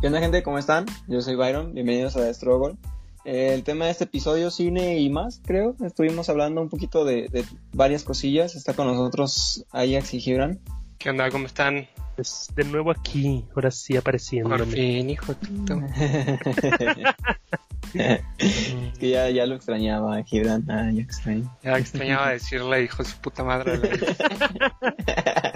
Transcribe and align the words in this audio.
¿Qué 0.00 0.06
onda 0.06 0.20
gente? 0.20 0.42
¿Cómo 0.42 0.58
están? 0.58 0.86
Yo 1.08 1.20
soy 1.20 1.34
Byron, 1.34 1.74
bienvenidos 1.74 2.16
a 2.16 2.20
The 2.20 2.32
Struggle. 2.32 2.76
Eh, 3.26 3.52
el 3.52 3.64
tema 3.64 3.84
de 3.84 3.90
este 3.90 4.04
episodio, 4.04 4.50
cine 4.50 4.98
y 4.98 5.10
más, 5.10 5.42
creo. 5.44 5.76
Estuvimos 5.84 6.30
hablando 6.30 6.62
un 6.62 6.70
poquito 6.70 7.04
de, 7.04 7.28
de 7.28 7.44
varias 7.74 8.02
cosillas. 8.02 8.54
Está 8.54 8.72
con 8.72 8.86
nosotros 8.86 9.66
Ajax 9.72 10.14
y 10.14 10.20
Gibran. 10.20 10.58
¿Qué 10.96 11.10
onda? 11.10 11.30
¿Cómo 11.30 11.44
están? 11.44 11.86
Pues 12.16 12.48
de 12.56 12.64
nuevo 12.64 12.90
aquí, 12.90 13.44
ahora 13.54 13.70
sí 13.70 13.94
apareciendo. 13.94 14.48
Por 14.48 14.66
fin, 14.68 15.10
hijo 15.10 15.34
que 18.98 19.10
ya, 19.10 19.28
ya 19.28 19.44
lo 19.44 19.56
extrañaba, 19.56 20.22
Gibran. 20.22 20.64
Ah, 20.70 20.90
ya 20.90 21.02
extraño. 21.02 21.54
Ya 21.62 21.76
extrañaba 21.76 22.30
decirle 22.30 22.84
hijo 22.84 23.02
de 23.02 23.08
su 23.10 23.18
puta 23.18 23.44
madre. 23.44 23.78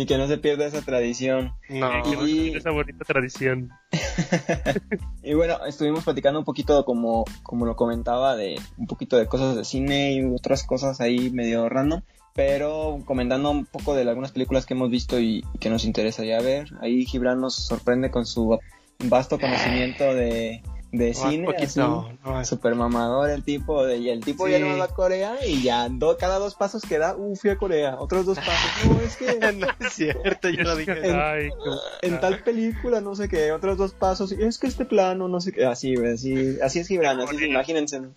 Y 0.00 0.06
que 0.06 0.16
no 0.16 0.28
se 0.28 0.38
pierda 0.38 0.64
esa 0.66 0.80
tradición. 0.82 1.54
No, 1.68 1.90
Que 2.04 2.16
no 2.16 2.22
se 2.24 2.30
Y- 2.30 2.40
pierda 2.42 2.58
esa 2.58 2.70
bonita 2.70 3.04
tradición. 3.04 3.70
Y 5.22 5.34
bueno, 5.34 5.58
estuvimos 5.66 6.04
platicando 6.04 6.38
un 6.38 6.44
poquito, 6.44 6.84
como, 6.84 7.24
como 7.42 7.66
lo 7.66 7.76
comentaba, 7.76 8.34
de 8.36 8.58
un 8.78 8.86
poquito 8.86 9.16
de 9.16 9.26
cosas 9.26 9.56
de 9.56 9.64
cine 9.64 10.12
y 10.14 10.24
otras 10.24 10.62
cosas 10.64 11.00
ahí 11.00 11.30
medio 11.30 11.68
random. 11.68 12.00
Pero 12.34 12.98
comentando 13.04 13.50
un 13.50 13.66
poco 13.66 13.94
de 13.94 14.08
algunas 14.08 14.32
películas 14.32 14.64
que 14.64 14.74
hemos 14.74 14.90
visto 14.90 15.18
y, 15.18 15.44
y 15.52 15.58
que 15.58 15.68
nos 15.70 15.84
interesaría 15.84 16.40
ver. 16.40 16.68
Ahí 16.80 17.04
Gibran 17.04 17.40
nos 17.40 17.56
sorprende 17.56 18.10
con 18.10 18.24
su 18.24 18.58
vasto 19.04 19.38
conocimiento 19.38 20.14
de, 20.14 20.62
de 20.90 21.12
cine. 21.12 21.46
así. 21.56 21.78
nomás. 21.78 22.48
Super 22.48 22.74
mamador 22.74 23.28
el 23.30 23.42
tipo, 23.44 23.84
de, 23.84 23.98
y 23.98 24.08
el 24.08 24.24
tipo 24.24 24.48
ya 24.48 24.58
no 24.58 24.78
va 24.78 24.84
a 24.84 24.88
Corea 24.88 25.36
y 25.46 25.62
ya 25.62 25.88
do- 25.90 26.16
cada 26.16 26.38
dos 26.38 26.54
pasos 26.54 26.82
que 26.82 26.98
da, 26.98 27.14
uh, 27.14 27.36
fui 27.36 27.50
a 27.50 27.56
Corea, 27.56 27.96
otros 27.98 28.24
dos 28.24 28.38
pasos, 28.38 28.54
no, 28.86 29.00
es 29.02 29.16
que 29.16 29.52
no 29.52 29.66
es 29.86 29.92
cierto, 29.92 30.48
yo 30.48 30.62
lo 30.64 30.76
dije. 30.76 30.92
Ay, 31.12 31.50
cómo- 31.50 31.76
en 32.02 32.20
tal 32.20 32.42
película, 32.42 33.00
no 33.02 33.14
sé 33.14 33.28
qué, 33.28 33.52
otros 33.52 33.76
dos 33.76 33.92
pasos, 33.92 34.32
es 34.32 34.58
que 34.58 34.66
este 34.66 34.84
plano, 34.86 35.28
no 35.28 35.40
sé 35.42 35.52
qué, 35.52 35.66
así, 35.66 35.94
así, 35.96 36.56
así 36.62 36.78
es 36.80 36.88
Gibran, 36.88 37.20
así, 37.20 37.44
imagínense, 37.44 38.00
¿no? 38.00 38.14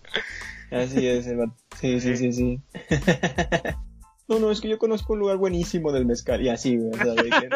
así 0.70 1.06
es, 1.06 1.26
el 1.26 1.50
sí, 1.78 2.00
sí, 2.00 2.16
sí, 2.16 2.32
sí. 2.32 2.60
No, 4.28 4.38
no, 4.38 4.50
es 4.50 4.60
que 4.62 4.68
yo 4.68 4.78
conozco 4.78 5.12
un 5.12 5.18
lugar 5.18 5.36
buenísimo 5.36 5.92
del 5.92 6.06
mezcal, 6.06 6.40
y 6.40 6.48
así, 6.48 6.76
güey, 6.78 6.92
o 6.94 6.96
sea, 6.96 7.12
de 7.22 7.28
que, 7.28 7.48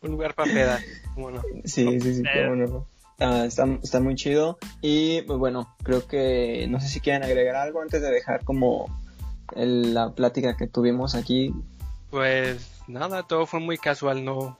Un 0.00 0.12
lugar 0.12 0.34
para 0.34 0.52
pedar. 0.52 0.80
¿Cómo 1.14 1.30
no? 1.30 1.42
Sí, 1.64 2.00
sí, 2.00 2.14
sí, 2.14 2.22
cómo 2.32 2.54
no. 2.54 2.86
Está, 3.44 3.66
está 3.82 4.00
muy 4.00 4.14
chido. 4.14 4.58
Y 4.80 5.22
pues 5.22 5.38
bueno, 5.38 5.74
creo 5.82 6.06
que 6.06 6.66
no 6.68 6.80
sé 6.80 6.88
si 6.88 7.00
quieren 7.00 7.24
agregar 7.24 7.56
algo 7.56 7.80
antes 7.82 8.00
de 8.00 8.10
dejar 8.10 8.44
como 8.44 8.86
el- 9.56 9.94
la 9.94 10.10
plática 10.12 10.56
que 10.56 10.68
tuvimos 10.68 11.14
aquí. 11.16 11.52
Pues 12.10 12.70
nada, 12.86 13.24
todo 13.24 13.46
fue 13.46 13.58
muy 13.60 13.76
casual, 13.76 14.24
no. 14.24 14.56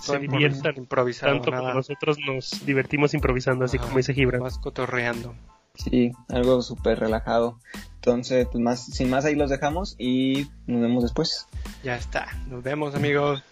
se 0.00 0.18
diviertan 0.18 0.74
improvisado, 0.76 1.32
tanto 1.34 1.50
nada. 1.52 1.62
como 1.62 1.74
nosotros 1.74 2.18
nos 2.26 2.66
divertimos 2.66 3.14
improvisando, 3.14 3.64
así 3.64 3.76
Ajá, 3.76 3.86
como 3.86 3.98
dice 3.98 4.12
Gibran. 4.12 4.42
Más 4.42 4.58
cotorreando. 4.58 5.34
Sí, 5.76 6.10
algo 6.28 6.62
súper 6.62 6.98
relajado. 6.98 7.58
Entonces, 7.94 8.46
pues 8.50 8.62
más, 8.62 8.84
sin 8.84 9.08
más 9.08 9.24
ahí 9.24 9.34
los 9.36 9.50
dejamos 9.50 9.94
y 9.98 10.48
nos 10.66 10.82
vemos 10.82 11.04
después. 11.04 11.46
Ya 11.84 11.96
está. 11.96 12.26
Nos 12.48 12.62
vemos, 12.64 12.94
amigos. 12.96 13.42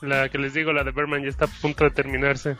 La 0.00 0.28
que 0.28 0.38
les 0.38 0.54
digo, 0.54 0.72
la 0.72 0.84
de 0.84 0.92
Berman 0.92 1.22
ya 1.22 1.28
está 1.28 1.44
a 1.44 1.48
punto 1.48 1.84
de 1.84 1.90
terminarse. 1.90 2.56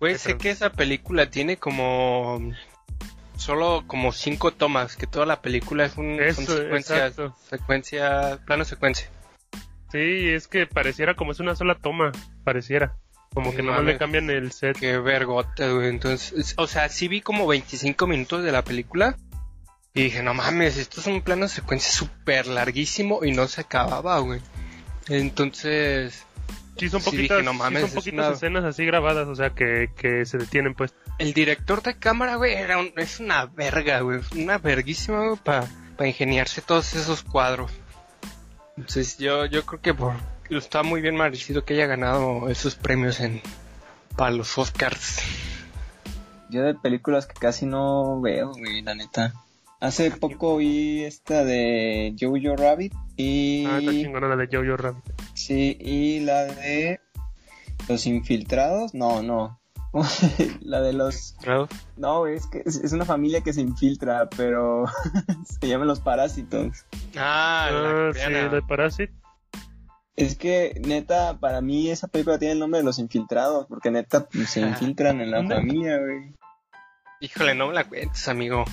Güey, 0.00 0.18
sé 0.18 0.36
que 0.36 0.50
esa 0.50 0.70
película 0.70 1.30
tiene 1.30 1.56
como. 1.56 2.52
Solo 3.36 3.84
como 3.86 4.12
cinco 4.12 4.52
tomas, 4.52 4.96
que 4.96 5.06
toda 5.06 5.26
la 5.26 5.42
película 5.42 5.84
es 5.84 5.96
un, 5.96 6.20
Eso, 6.20 6.42
son 6.42 6.56
secuencias, 6.56 6.98
exacto. 6.98 7.36
secuencia, 7.50 8.38
plano 8.46 8.64
secuencia. 8.64 9.10
Sí, 9.92 10.28
es 10.28 10.48
que 10.48 10.66
pareciera 10.66 11.14
como 11.14 11.32
es 11.32 11.40
una 11.40 11.54
sola 11.54 11.74
toma, 11.74 12.12
pareciera. 12.44 12.96
Como 13.34 13.54
que 13.54 13.62
No 13.62 13.72
nomás 13.72 13.84
le 13.84 13.98
cambian 13.98 14.30
el 14.30 14.52
set. 14.52 14.78
Qué 14.78 14.98
vergota, 14.98 15.68
güey. 15.70 15.88
Entonces, 15.88 16.54
o 16.56 16.66
sea, 16.66 16.88
sí 16.88 17.08
vi 17.08 17.20
como 17.20 17.46
25 17.46 18.06
minutos 18.06 18.42
de 18.42 18.52
la 18.52 18.64
película. 18.64 19.16
Y 19.92 20.04
dije, 20.04 20.22
no 20.22 20.34
mames, 20.34 20.76
esto 20.76 21.00
es 21.00 21.06
un 21.06 21.22
plano 21.22 21.48
secuencia 21.48 21.90
súper 21.90 22.46
larguísimo 22.46 23.24
y 23.24 23.32
no 23.32 23.48
se 23.48 23.62
acababa, 23.62 24.18
güey. 24.18 24.40
Entonces, 25.08 26.25
Sí, 26.76 26.88
son 26.88 27.00
Sí, 27.00 27.10
poquitas, 27.10 27.38
dije, 27.38 27.42
no 27.42 27.52
sí 27.52 27.58
son 27.74 27.84
es 27.84 27.94
poquitas 27.94 28.26
una- 28.26 28.34
escenas 28.34 28.64
así 28.64 28.84
grabadas, 28.84 29.28
o 29.28 29.34
sea, 29.34 29.50
que, 29.50 29.90
que 29.96 30.24
se 30.26 30.36
detienen 30.38 30.74
pues. 30.74 30.94
el 31.18 31.32
director 31.32 31.82
de 31.82 31.98
cámara, 31.98 32.36
güey, 32.36 32.54
era 32.54 32.78
un- 32.78 32.92
es 32.96 33.18
una 33.20 33.46
verga, 33.46 34.00
güey. 34.00 34.20
Una 34.36 34.58
verguísima, 34.58 35.24
güey, 35.26 35.38
para 35.44 35.66
ingeniarse 36.06 36.60
todos 36.60 36.94
esos 36.94 37.22
cuadros. 37.22 37.72
Entonces, 38.76 39.16
yo, 39.18 39.46
yo 39.46 39.64
creo 39.64 39.80
que 39.80 39.94
por, 39.94 40.12
está 40.50 40.82
muy 40.82 41.00
bien 41.00 41.16
merecido 41.16 41.64
que 41.64 41.74
haya 41.74 41.86
ganado 41.86 42.48
esos 42.50 42.74
premios 42.74 43.20
en 43.20 43.40
para 44.16 44.30
los 44.32 44.56
Oscars. 44.58 45.20
Yo 46.50 46.62
de 46.62 46.74
películas 46.74 47.26
que 47.26 47.34
casi 47.34 47.66
no 47.66 48.20
veo, 48.20 48.52
güey, 48.52 48.82
la 48.82 48.94
neta. 48.94 49.32
Hace 49.80 50.10
poco 50.10 50.56
vi 50.58 51.04
esta 51.04 51.44
de 51.44 52.14
Jojo 52.18 52.56
Rabbit 52.56 52.94
y... 53.16 53.66
Ah, 53.66 53.78
está 53.78 53.90
chingona 53.92 54.28
la 54.28 54.36
de 54.36 54.46
Jojo 54.50 54.76
Rabbit. 54.76 55.04
Sí, 55.46 55.76
y 55.78 56.18
la 56.20 56.44
de 56.46 56.98
los 57.88 58.04
infiltrados, 58.06 58.94
no, 58.94 59.22
no. 59.22 59.60
la 60.60 60.80
de 60.80 60.92
los... 60.92 61.36
Claro. 61.40 61.68
No, 61.96 62.18
güey, 62.18 62.34
es 62.34 62.48
que 62.48 62.62
es, 62.66 62.92
una 62.92 63.04
familia 63.04 63.42
que 63.42 63.52
se 63.52 63.60
infiltra, 63.60 64.28
pero 64.36 64.86
se 65.60 65.68
llaman 65.68 65.86
los 65.86 66.00
parásitos. 66.00 66.84
Ah, 67.16 67.68
la 67.70 68.08
Ah, 68.08 68.12
sí, 68.12 68.32
de 68.32 68.62
Parasite. 68.62 69.14
Es 70.16 70.34
que, 70.34 70.80
neta, 70.84 71.38
para 71.38 71.60
mí 71.60 71.90
esa 71.90 72.08
película 72.08 72.40
tiene 72.40 72.54
el 72.54 72.58
nombre 72.58 72.80
de 72.80 72.84
los 72.84 72.98
infiltrados, 72.98 73.66
porque 73.68 73.92
neta 73.92 74.26
pues, 74.28 74.50
se 74.50 74.62
infiltran 74.62 75.20
en 75.20 75.30
la 75.30 75.42
No. 75.42 75.54
familia, 75.54 75.98
güey. 75.98 76.34
Híjole, 77.20 77.54
no 77.54 77.68
me 77.68 77.74
la 77.74 77.84
cuentes, 77.84 78.26
amigo. 78.26 78.64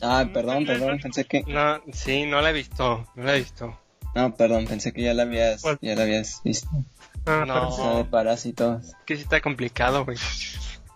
Ah, 0.00 0.24
perdón, 0.32 0.64
perdón, 0.64 1.00
pensé 1.00 1.26
que... 1.26 1.42
No, 1.42 1.82
sí, 1.92 2.24
no 2.24 2.40
la 2.40 2.48
he 2.48 2.54
visto, 2.54 3.06
no 3.14 3.24
la 3.24 3.36
he 3.36 3.40
visto. 3.40 3.78
No, 4.14 4.34
perdón, 4.36 4.66
pensé 4.66 4.92
que 4.92 5.02
ya 5.02 5.14
la 5.14 5.24
habías, 5.24 5.62
¿Cuál? 5.62 5.78
ya 5.80 5.94
la 5.94 6.02
habías 6.02 6.40
visto. 6.44 6.68
Ah, 7.26 7.44
No. 7.46 7.68
Esa 7.68 7.96
de 7.96 8.04
parásitos. 8.04 8.92
Que 9.06 9.16
sí 9.16 9.22
está 9.22 9.40
complicado, 9.40 10.04
güey. 10.04 10.18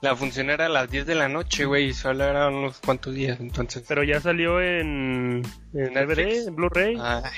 La 0.01 0.15
función 0.15 0.49
era 0.51 0.67
a 0.67 0.69
las 0.69 0.89
10 0.91 1.06
de 1.06 1.15
la 1.17 1.28
noche, 1.28 1.65
güey, 1.65 1.89
y 1.89 1.93
solo 1.95 2.23
eran 2.25 2.55
unos 2.55 2.78
cuantos 2.78 3.15
días, 3.15 3.41
entonces. 3.41 3.83
Pero 3.89 4.05
ya 4.05 4.21
salió 4.21 4.61
en, 4.61 5.43
en. 5.75 5.95
DVD, 5.95 6.47
en 6.47 6.55
Blu-ray. 6.55 6.97
Ay. 7.01 7.33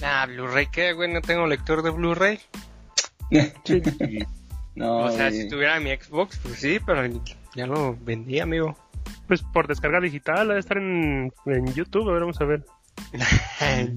Nah, 0.00 0.26
Blu-ray, 0.26 0.66
¿qué, 0.66 0.92
güey? 0.94 1.12
No 1.12 1.20
tengo 1.20 1.46
lector 1.46 1.82
de 1.82 1.90
Blu-ray. 1.90 2.40
no, 4.74 4.96
o 4.98 5.10
sea, 5.10 5.28
güey. 5.30 5.42
si 5.42 5.48
tuviera 5.48 5.78
mi 5.78 5.90
Xbox, 5.96 6.38
pues 6.42 6.58
sí, 6.58 6.78
pero 6.84 7.02
ya 7.54 7.66
lo 7.66 7.96
vendí, 7.96 8.40
amigo. 8.40 8.76
Pues 9.28 9.42
por 9.42 9.68
descarga 9.68 10.00
digital, 10.00 10.50
ha 10.50 10.54
de 10.54 10.60
estar 10.60 10.78
en, 10.78 11.32
en 11.46 11.74
YouTube, 11.74 12.08
a 12.08 12.12
ver, 12.12 12.20
vamos 12.20 12.40
a 12.40 12.44
ver. 12.44 12.64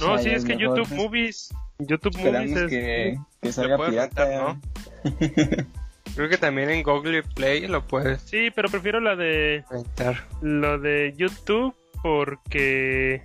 No, 0.00 0.18
sí, 0.18 0.30
es 0.30 0.44
que 0.44 0.56
mejor, 0.56 0.78
YouTube 0.78 0.94
Movies. 0.94 1.54
YouTube 1.78 2.16
Movies 2.18 2.50
Esperamos 2.50 2.62
es. 2.62 2.70
que, 2.70 3.18
que 3.42 3.52
salga 3.52 3.86
pirata. 3.86 4.24
rentar, 4.24 4.60
¿no? 5.04 5.66
Creo 6.14 6.28
que 6.28 6.38
también 6.38 6.70
en 6.70 6.82
Google 6.82 7.22
Play 7.22 7.66
lo 7.66 7.86
puedes 7.86 8.20
Sí, 8.22 8.50
pero 8.54 8.68
prefiero 8.68 9.00
la 9.00 9.16
de 9.16 9.64
rentar. 9.70 10.24
lo 10.42 10.78
de 10.78 11.14
YouTube 11.16 11.74
porque 12.02 13.22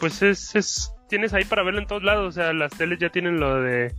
pues 0.00 0.22
es, 0.22 0.54
es 0.56 0.92
tienes 1.08 1.32
ahí 1.34 1.44
para 1.44 1.62
verlo 1.62 1.80
en 1.80 1.86
todos 1.86 2.02
lados, 2.02 2.26
o 2.28 2.32
sea, 2.32 2.52
las 2.52 2.72
teles 2.72 2.98
ya 2.98 3.10
tienen 3.10 3.38
lo 3.38 3.60
de 3.60 3.94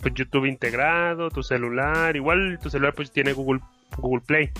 pues, 0.00 0.14
YouTube 0.14 0.46
integrado, 0.46 1.30
tu 1.30 1.42
celular, 1.42 2.14
igual 2.14 2.58
tu 2.62 2.70
celular 2.70 2.94
pues 2.94 3.10
tiene 3.10 3.32
Google 3.32 3.60
Google 3.98 4.22
Play, 4.24 4.50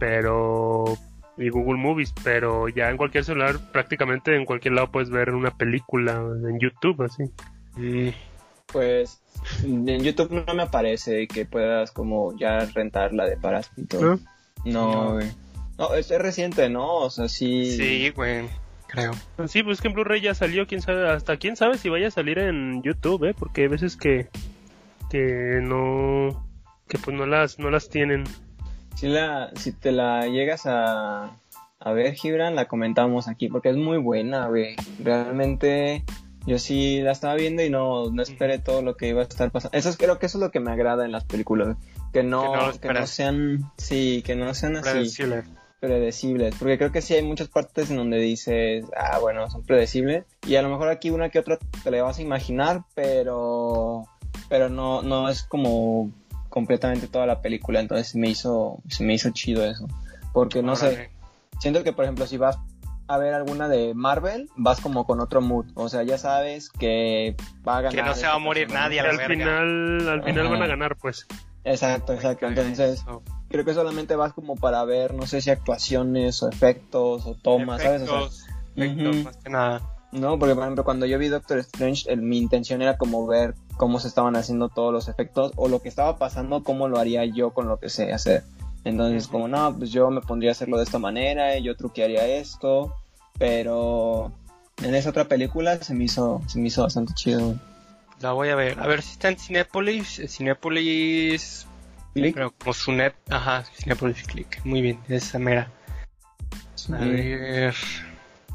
pero 0.00 0.96
y 1.36 1.48
Google 1.50 1.78
Movies, 1.78 2.14
pero 2.24 2.68
ya 2.68 2.90
en 2.90 2.96
cualquier 2.96 3.24
celular 3.24 3.56
prácticamente 3.72 4.34
en 4.34 4.44
cualquier 4.44 4.74
lado 4.74 4.90
puedes 4.90 5.10
ver 5.10 5.34
una 5.34 5.50
película 5.56 6.12
en 6.48 6.58
YouTube 6.58 7.02
así. 7.02 7.24
Pues 8.72 9.20
en 9.62 10.02
YouTube 10.02 10.44
no 10.46 10.54
me 10.54 10.62
aparece 10.64 11.26
que 11.28 11.44
puedas 11.44 11.92
como 11.92 12.36
ya 12.36 12.60
rentar 12.74 13.12
la 13.12 13.26
de 13.26 13.36
Parásito. 13.36 14.00
¿No? 14.00 14.18
No, 14.64 14.92
No. 14.92 15.12
güey. 15.14 15.30
No, 15.78 15.94
es, 15.94 16.10
es 16.10 16.18
reciente, 16.20 16.70
¿no? 16.70 16.94
O 16.96 17.10
sea, 17.10 17.28
sí. 17.28 17.76
Sí, 17.76 18.10
güey, 18.10 18.48
creo. 18.86 19.12
Sí, 19.46 19.62
pues 19.62 19.82
que 19.82 19.88
en 19.88 19.94
Blu-ray 19.94 20.22
ya 20.22 20.34
salió, 20.34 20.66
quién 20.66 20.80
sabe, 20.80 21.06
hasta 21.10 21.36
quién 21.36 21.54
sabe 21.54 21.76
si 21.76 21.90
vaya 21.90 22.08
a 22.08 22.10
salir 22.10 22.38
en 22.38 22.82
YouTube, 22.82 23.24
¿eh? 23.28 23.34
Porque 23.38 23.62
hay 23.62 23.68
veces 23.68 23.96
que 23.96 24.28
que 25.10 25.60
no 25.62 26.44
que 26.88 26.98
pues 26.98 27.14
no 27.16 27.26
las 27.26 27.58
no 27.58 27.70
las 27.70 27.90
tienen. 27.90 28.24
Si, 28.96 29.08
la, 29.08 29.50
si 29.56 29.72
te 29.72 29.92
la 29.92 30.26
llegas 30.26 30.62
a, 30.64 31.38
a 31.78 31.92
ver, 31.92 32.14
Gibran, 32.14 32.54
la 32.54 32.66
comentamos 32.66 33.28
aquí 33.28 33.48
porque 33.48 33.68
es 33.68 33.76
muy 33.76 33.98
buena, 33.98 34.48
güey. 34.48 34.74
Realmente 35.04 36.02
yo 36.46 36.58
sí 36.58 37.02
la 37.02 37.12
estaba 37.12 37.34
viendo 37.34 37.62
y 37.62 37.68
no, 37.68 38.10
no 38.10 38.22
esperé 38.22 38.58
todo 38.58 38.80
lo 38.80 38.96
que 38.96 39.08
iba 39.08 39.20
a 39.20 39.24
estar 39.24 39.50
pasando. 39.50 39.76
Eso 39.76 39.90
es, 39.90 39.98
creo 39.98 40.18
que 40.18 40.26
eso 40.26 40.38
es 40.38 40.44
lo 40.44 40.50
que 40.50 40.60
me 40.60 40.72
agrada 40.72 41.04
en 41.04 41.12
las 41.12 41.24
películas. 41.24 41.76
Que 42.14 42.22
no, 42.22 42.52
Que 42.80 42.88
no 42.88 43.00
que 43.00 43.06
sean, 43.06 43.70
sí, 43.76 44.22
que 44.24 44.34
no 44.34 44.54
sean 44.54 44.76
así. 44.76 44.90
Predecible. 44.90 45.42
predecibles, 45.78 46.54
porque 46.58 46.78
creo 46.78 46.90
que 46.90 47.02
sí 47.02 47.14
hay 47.14 47.22
muchas 47.22 47.48
partes 47.48 47.90
en 47.90 47.98
donde 47.98 48.16
dices, 48.16 48.86
ah, 48.96 49.18
bueno, 49.18 49.50
son 49.50 49.62
predecibles, 49.62 50.24
y 50.46 50.56
a 50.56 50.62
lo 50.62 50.70
mejor 50.70 50.88
aquí 50.88 51.10
una 51.10 51.28
que 51.28 51.38
otra 51.38 51.58
te 51.84 51.90
la 51.90 52.02
vas 52.02 52.18
a 52.18 52.22
imaginar, 52.22 52.84
pero 52.94 54.04
pero 54.48 54.68
no, 54.68 55.02
no 55.02 55.28
es 55.28 55.42
como 55.42 56.10
completamente 56.56 57.06
toda 57.06 57.26
la 57.26 57.42
película, 57.42 57.80
entonces 57.80 58.08
se 58.08 58.18
me 58.18 58.30
hizo, 58.30 58.78
se 58.88 59.04
me 59.04 59.12
hizo 59.12 59.28
chido 59.28 59.62
eso. 59.62 59.86
Porque 60.32 60.62
no 60.62 60.74
sé, 60.74 61.10
siento 61.60 61.84
que 61.84 61.92
por 61.92 62.06
ejemplo 62.06 62.26
si 62.26 62.38
vas 62.38 62.56
a 63.08 63.18
ver 63.18 63.34
alguna 63.34 63.68
de 63.68 63.92
Marvel, 63.92 64.48
vas 64.56 64.80
como 64.80 65.04
con 65.04 65.20
otro 65.20 65.42
mood, 65.42 65.66
o 65.74 65.90
sea, 65.90 66.02
ya 66.02 66.16
sabes 66.16 66.70
que 66.70 67.36
va 67.68 67.76
a 67.76 67.80
ganar. 67.82 67.94
Que 67.94 68.02
no 68.08 68.14
se 68.14 68.22
va 68.22 68.28
a 68.28 68.30
esta 68.30 68.38
morir 68.38 68.68
persona. 68.68 68.84
nadie 68.84 69.00
a 69.00 69.02
la 69.02 69.10
al 69.10 69.16
verga. 69.18 69.34
final, 69.34 70.08
al 70.08 70.22
final 70.22 70.46
Ajá. 70.46 70.50
van 70.54 70.62
a 70.62 70.66
ganar, 70.66 70.96
pues. 70.96 71.26
Exacto, 71.64 72.14
exacto, 72.14 72.46
entonces 72.46 73.00
Eso. 73.00 73.22
creo 73.50 73.66
que 73.66 73.74
solamente 73.74 74.16
vas 74.16 74.32
como 74.32 74.56
para 74.56 74.82
ver, 74.86 75.12
no 75.12 75.26
sé 75.26 75.42
si 75.42 75.50
actuaciones 75.50 76.42
o 76.42 76.48
efectos 76.48 77.26
o 77.26 77.34
tomas, 77.34 77.82
¿sabes? 77.82 78.00
O 78.00 78.06
sea, 78.06 78.82
Efectos, 78.82 79.16
más 79.24 79.36
que 79.36 79.50
nada. 79.50 79.82
No, 80.12 80.38
porque 80.38 80.54
por 80.54 80.62
ejemplo 80.64 80.84
cuando 80.84 81.04
yo 81.06 81.18
vi 81.18 81.28
Doctor 81.28 81.58
Strange, 81.58 82.10
el- 82.10 82.22
mi 82.22 82.38
intención 82.38 82.80
era 82.80 82.96
como 82.96 83.26
ver 83.26 83.54
cómo 83.76 84.00
se 84.00 84.08
estaban 84.08 84.36
haciendo 84.36 84.68
todos 84.68 84.92
los 84.92 85.08
efectos 85.08 85.52
o 85.56 85.68
lo 85.68 85.82
que 85.82 85.88
estaba 85.88 86.16
pasando, 86.18 86.62
cómo 86.62 86.88
lo 86.88 86.98
haría 86.98 87.24
yo 87.26 87.50
con 87.50 87.68
lo 87.68 87.78
que 87.78 87.88
sé 87.90 88.12
hacer. 88.12 88.42
Entonces 88.84 89.26
como 89.28 89.48
no, 89.48 89.76
pues 89.76 89.90
yo 89.90 90.10
me 90.10 90.20
pondría 90.20 90.50
a 90.50 90.52
hacerlo 90.52 90.78
de 90.78 90.84
esta 90.84 90.98
manera, 90.98 91.58
yo 91.58 91.76
truquearía 91.76 92.26
esto, 92.26 92.94
pero 93.38 94.32
en 94.82 94.94
esa 94.94 95.10
otra 95.10 95.24
película 95.26 95.76
se 95.82 95.92
me 95.94 96.04
hizo, 96.04 96.40
se 96.46 96.58
me 96.60 96.68
hizo 96.68 96.82
bastante 96.82 97.12
chido. 97.14 97.56
La 98.20 98.32
voy 98.32 98.48
a 98.48 98.54
ver. 98.54 98.78
A 98.80 98.86
ver 98.86 99.02
si 99.02 99.12
está 99.12 99.28
en 99.28 99.38
Cinépolis. 99.38 100.18
Eh, 100.20 100.28
Cinépolis. 100.28 101.66
Click. 102.14 102.34
Pero 102.34 102.50
como 102.52 102.72
su 102.72 102.92
net. 102.92 103.12
Ajá, 103.28 103.64
Cinépolis 103.74 104.22
Click. 104.22 104.64
Muy 104.64 104.80
bien, 104.80 104.98
esa 105.08 105.38
mera. 105.38 105.70
Sí. 106.76 106.92
A 106.94 106.98
ver. 106.98 107.74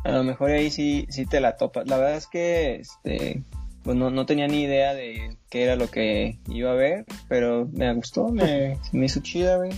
A 0.03 0.11
lo 0.11 0.23
mejor 0.23 0.51
ahí 0.51 0.71
sí, 0.71 1.05
sí 1.09 1.25
te 1.25 1.39
la 1.39 1.57
topas. 1.57 1.87
La 1.87 1.97
verdad 1.97 2.15
es 2.17 2.27
que 2.27 2.75
este 2.75 3.43
pues 3.83 3.97
no, 3.97 4.11
no 4.11 4.25
tenía 4.27 4.47
ni 4.47 4.61
idea 4.63 4.93
de 4.93 5.37
qué 5.49 5.63
era 5.63 5.75
lo 5.75 5.89
que 5.89 6.37
iba 6.47 6.71
a 6.71 6.75
ver, 6.75 7.05
pero 7.27 7.67
me 7.73 7.91
gustó, 7.93 8.29
me, 8.29 8.77
se 8.83 8.97
me 8.97 9.05
hizo 9.07 9.21
chida, 9.21 9.57
güey. 9.57 9.71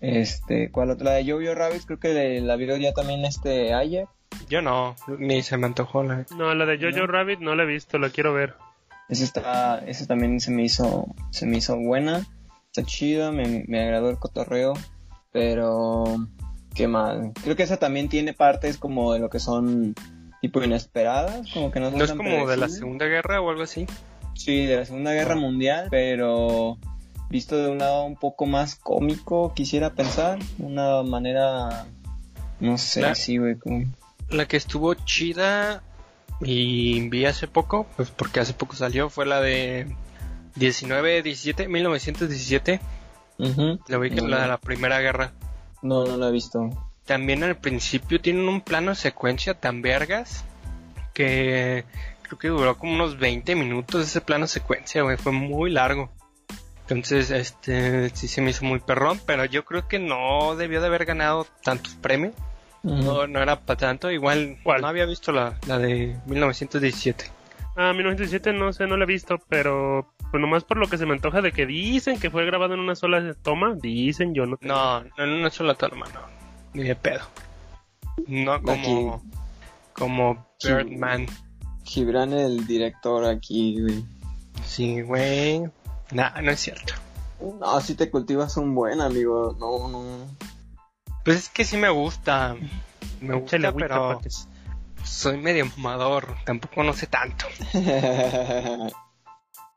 Este, 0.00 0.70
¿cuál 0.70 0.90
otra? 0.90 1.10
La 1.10 1.16
de 1.16 1.30
Jojo 1.30 1.54
Rabbit, 1.54 1.84
creo 1.84 1.98
que 2.00 2.14
le- 2.14 2.40
la 2.40 2.56
vio 2.56 2.76
ya 2.76 2.92
también 2.94 3.24
este 3.26 3.74
ayer. 3.74 4.06
Yo 4.48 4.62
no, 4.62 4.96
ni 5.18 5.42
se 5.42 5.58
me 5.58 5.66
antojó 5.66 6.02
la. 6.02 6.24
No, 6.36 6.54
la 6.54 6.64
de 6.64 6.78
Jojo 6.78 7.06
¿No? 7.06 7.06
Rabbit 7.06 7.40
no 7.40 7.54
la 7.54 7.64
he 7.64 7.66
visto, 7.66 7.98
la 7.98 8.08
quiero 8.10 8.32
ver. 8.32 8.54
Esa 9.10 9.24
está, 9.24 9.78
esa 9.86 10.06
también 10.06 10.40
se 10.40 10.50
me 10.50 10.62
hizo, 10.62 11.06
se 11.30 11.44
me 11.44 11.58
hizo 11.58 11.76
buena, 11.76 12.24
está 12.66 12.84
chida, 12.84 13.32
me, 13.32 13.64
me 13.66 13.82
agradó 13.82 14.08
el 14.08 14.18
cotorreo, 14.18 14.72
pero 15.32 16.04
qué 16.80 16.88
mal. 16.88 17.32
Creo 17.42 17.56
que 17.56 17.62
esa 17.62 17.76
también 17.76 18.08
tiene 18.08 18.32
partes 18.32 18.78
como 18.78 19.12
de 19.12 19.18
lo 19.18 19.28
que 19.28 19.38
son 19.38 19.94
tipo 20.40 20.62
inesperadas, 20.62 21.50
como 21.52 21.70
que 21.70 21.78
no 21.80 21.90
son 21.90 21.98
¿No 21.98 22.04
es 22.04 22.12
como 22.12 22.48
de 22.48 22.56
la. 22.56 22.68
Segunda 22.68 23.06
Guerra 23.06 23.40
o 23.42 23.50
algo 23.50 23.62
así? 23.62 23.86
Sí, 24.34 24.64
de 24.64 24.76
la 24.76 24.84
Segunda 24.86 25.12
Guerra 25.12 25.36
Mundial, 25.36 25.88
pero 25.90 26.78
visto 27.28 27.56
de 27.58 27.68
un 27.70 27.78
lado 27.78 28.04
un 28.04 28.16
poco 28.16 28.46
más 28.46 28.74
cómico, 28.76 29.52
quisiera 29.54 29.90
pensar, 29.90 30.38
una 30.58 31.02
manera, 31.02 31.84
no 32.58 32.78
sé, 32.78 33.02
La- 33.02 33.14
sí, 33.14 33.36
güey, 33.36 33.56
como... 33.56 33.84
La 34.30 34.46
que 34.46 34.56
estuvo 34.56 34.94
chida 34.94 35.82
y 36.40 37.08
vi 37.08 37.26
hace 37.26 37.46
poco, 37.46 37.86
pues 37.96 38.10
porque 38.10 38.40
hace 38.40 38.54
poco 38.54 38.74
salió, 38.74 39.10
fue 39.10 39.26
la 39.26 39.40
de 39.40 39.94
19, 40.56 41.22
17, 41.22 41.68
1917. 41.68 42.80
Ujú. 43.38 43.78
La 43.88 43.98
vi 43.98 44.10
que 44.10 44.22
No, 44.22 44.28
la 44.28 44.42
de 44.42 44.48
la 44.48 44.58
Primera 44.58 45.00
Guerra. 45.00 45.32
No, 45.82 46.04
no 46.04 46.16
lo 46.16 46.28
he 46.28 46.32
visto. 46.32 46.70
También 47.04 47.42
al 47.42 47.56
principio 47.56 48.20
tienen 48.20 48.48
un 48.48 48.60
plano 48.60 48.90
de 48.90 48.96
secuencia 48.96 49.54
tan 49.54 49.82
vergas 49.82 50.44
que 51.14 51.84
creo 52.22 52.38
que 52.38 52.48
duró 52.48 52.78
como 52.78 52.94
unos 52.94 53.18
20 53.18 53.56
minutos 53.56 54.04
ese 54.06 54.20
plano 54.20 54.44
de 54.44 54.48
secuencia, 54.48 55.02
güey, 55.02 55.16
fue 55.16 55.32
muy 55.32 55.70
largo. 55.70 56.10
Entonces, 56.82 57.30
este, 57.30 58.10
sí 58.10 58.28
se 58.28 58.40
me 58.40 58.50
hizo 58.50 58.64
muy 58.64 58.80
perrón, 58.80 59.20
pero 59.24 59.44
yo 59.44 59.64
creo 59.64 59.86
que 59.86 59.98
no 59.98 60.56
debió 60.56 60.80
de 60.80 60.88
haber 60.88 61.04
ganado 61.04 61.46
tantos 61.62 61.94
premios. 61.94 62.34
No, 62.82 63.26
no 63.26 63.42
era 63.42 63.60
para 63.60 63.78
tanto, 63.78 64.10
igual 64.10 64.58
¿Cuál? 64.62 64.80
no 64.80 64.88
había 64.88 65.04
visto 65.04 65.32
la, 65.32 65.58
la 65.66 65.78
de 65.78 66.16
1917. 66.26 67.30
Ah, 67.76 67.92
1917 67.92 68.52
no 68.52 68.72
sé, 68.72 68.86
no 68.86 68.96
la 68.96 69.04
he 69.04 69.06
visto, 69.06 69.38
pero 69.48 70.12
pues 70.30 70.40
nomás 70.40 70.64
por 70.64 70.76
lo 70.76 70.86
que 70.88 70.98
se 70.98 71.06
me 71.06 71.12
antoja 71.12 71.40
de 71.40 71.52
que 71.52 71.66
dicen 71.66 72.18
que 72.20 72.30
fue 72.30 72.44
grabado 72.44 72.74
en 72.74 72.80
una 72.80 72.94
sola 72.94 73.34
toma, 73.42 73.74
dicen 73.74 74.34
yo 74.34 74.46
no. 74.46 74.56
tengo- 74.56 74.74
No, 74.74 75.00
no 75.02 75.24
en 75.24 75.30
una 75.30 75.50
sola 75.50 75.74
toma, 75.74 76.06
no, 76.12 76.20
ni 76.74 76.82
de 76.84 76.96
pedo. 76.96 77.22
No 78.26 78.60
como, 78.62 79.14
Aquí. 79.14 79.28
como. 79.94 80.46
Birdman. 80.62 81.26
Gibran 81.84 82.32
el 82.32 82.66
director 82.66 83.24
aquí, 83.24 83.80
güey. 83.80 84.04
Sí, 84.64 85.00
güey. 85.00 85.62
Nah, 86.12 86.40
no 86.42 86.50
es 86.50 86.60
cierto. 86.60 86.94
No, 87.58 87.80
si 87.80 87.94
te 87.94 88.10
cultivas 88.10 88.56
un 88.58 88.74
buen 88.74 89.00
amigo, 89.00 89.56
no, 89.58 89.88
no. 89.88 90.26
Pues 91.24 91.36
es 91.38 91.48
que 91.48 91.64
sí 91.64 91.76
me 91.78 91.88
gusta. 91.88 92.54
Me 93.20 93.34
gusta, 93.36 93.56
agüita, 93.56 93.72
pero. 93.88 94.20
Soy 95.04 95.36
medio 95.38 95.66
mamador. 95.76 96.36
Tampoco 96.44 96.82
no 96.82 96.92
sé 96.92 97.06
tanto. 97.06 97.46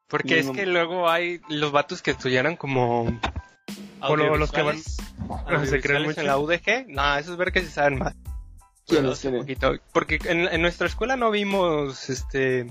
Porque 0.07 0.39
es 0.39 0.45
No. 0.45 0.53
que 0.53 0.65
luego 0.65 1.09
hay 1.09 1.41
los 1.49 1.71
vatos 1.71 2.01
que 2.01 2.11
estudiaran 2.11 2.55
como... 2.55 3.19
O 4.01 4.15
lo- 4.15 4.35
los 4.37 4.51
que 4.51 4.61
van- 4.61 4.79
se 5.65 5.81
creen 5.81 6.03
mucho. 6.03 6.21
en 6.21 6.27
la 6.27 6.37
UDG. 6.37 6.87
No, 6.89 7.15
esos 7.17 7.37
ver 7.37 7.51
que 7.51 7.61
se 7.61 7.71
saben 7.71 7.97
más. 7.99 8.13
Poquito. 8.85 9.73
Porque 9.93 10.19
en, 10.25 10.41
en 10.41 10.61
nuestra 10.61 10.87
escuela 10.87 11.15
no 11.15 11.31
vimos 11.31 12.09
este 12.09 12.67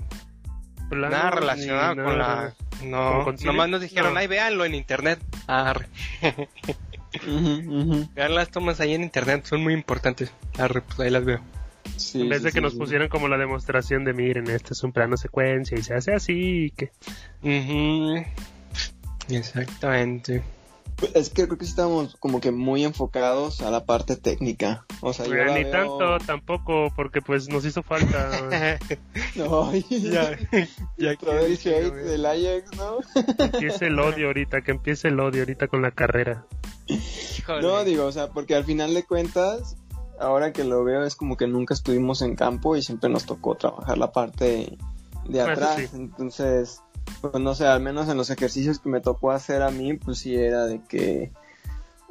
nada 0.91 1.31
relacionado 1.31 1.95
con 1.95 2.17
nada. 2.19 2.53
la... 2.81 2.85
No, 2.87 3.25
nomás 3.43 3.69
nos 3.69 3.81
dijeron, 3.81 4.13
No. 4.13 4.19
ay, 4.19 4.27
véanlo 4.27 4.63
en 4.63 4.75
internet. 4.75 5.19
Arre. 5.47 5.87
Vean 8.15 8.35
las 8.35 8.49
tomas 8.49 8.79
ahí 8.79 8.93
en 8.93 9.01
internet, 9.03 9.45
son 9.45 9.63
muy 9.63 9.73
importantes. 9.73 10.31
Arre, 10.59 10.81
pues 10.81 10.99
ahí 10.99 11.09
las 11.09 11.25
veo. 11.25 11.41
Sí, 11.97 12.21
En 12.21 12.29
vez 12.29 12.39
sí, 12.39 12.45
de 12.45 12.51
que 12.51 12.57
sí, 12.59 12.63
nos 12.63 12.73
sí. 12.73 12.79
pusieran 12.79 13.09
como 13.09 13.27
la 13.27 13.37
demostración 13.37 14.03
de 14.05 14.13
miren, 14.13 14.49
este 14.49 14.73
es 14.73 14.83
un 14.83 14.91
plano 14.91 15.15
secuencia 15.17 15.77
y 15.77 15.83
se 15.83 15.93
hace 15.93 16.13
así 16.13 16.65
y 16.65 16.71
que. 16.71 16.91
Exactamente. 19.29 20.43
Es 21.15 21.29
que 21.31 21.45
creo 21.47 21.57
que 21.57 21.65
estamos 21.65 22.15
como 22.17 22.39
que 22.39 22.51
muy 22.51 22.83
enfocados 22.85 23.61
a 23.61 23.71
la 23.71 23.85
parte 23.85 24.15
técnica. 24.15 24.85
O 25.01 25.11
sea, 25.11 25.25
yo 25.25 25.33
ni 25.53 25.63
veo- 25.63 25.71
tanto 25.71 26.17
tampoco 26.25 26.93
porque 26.95 27.21
pues 27.21 27.49
nos 27.49 27.65
hizo 27.65 27.81
falta 27.83 28.29
Ay, 29.35 29.85
ya, 29.89 30.37
ya 30.97 31.15
Todo 31.17 31.39
el 31.45 31.57
que- 31.57 31.75
hate 31.75 31.93
del 31.93 32.25
Ajax, 32.25 32.77
¿no? 32.77 32.99
que 33.37 33.43
empiece 33.45 33.87
el 33.87 33.99
odio 33.99 34.27
ahorita, 34.27 34.61
que 34.61 34.71
empiece 34.71 35.07
el 35.09 35.19
odio 35.19 35.41
ahorita 35.41 35.67
con 35.67 35.81
la 35.81 35.91
carrera. 35.91 36.45
Híjole. 36.87 37.61
No, 37.61 37.83
digo, 37.83 38.05
o 38.05 38.11
sea, 38.11 38.29
porque 38.29 38.55
al 38.55 38.63
final 38.63 38.93
de 38.93 39.03
cuentas, 39.03 39.75
ahora 40.23 40.53
que 40.53 40.63
lo 40.63 40.83
veo 40.83 41.03
es 41.03 41.15
como 41.15 41.37
que 41.37 41.47
nunca 41.47 41.73
estuvimos 41.73 42.21
en 42.21 42.35
campo 42.35 42.75
y 42.75 42.81
siempre 42.81 43.09
nos 43.09 43.25
tocó 43.25 43.55
trabajar 43.55 43.97
la 43.97 44.11
parte 44.11 44.77
de 45.27 45.41
atrás. 45.41 45.77
sí. 45.77 45.89
Entonces, 45.93 46.81
pues 47.21 47.41
no 47.41 47.53
sé, 47.55 47.67
al 47.67 47.81
menos 47.81 48.09
en 48.09 48.17
los 48.17 48.29
ejercicios 48.29 48.79
que 48.79 48.89
me 48.89 49.01
tocó 49.01 49.31
hacer 49.31 49.61
a 49.61 49.71
mí, 49.71 49.93
pues 49.93 50.19
sí 50.19 50.35
era 50.35 50.65
de 50.65 50.81
que, 50.83 51.31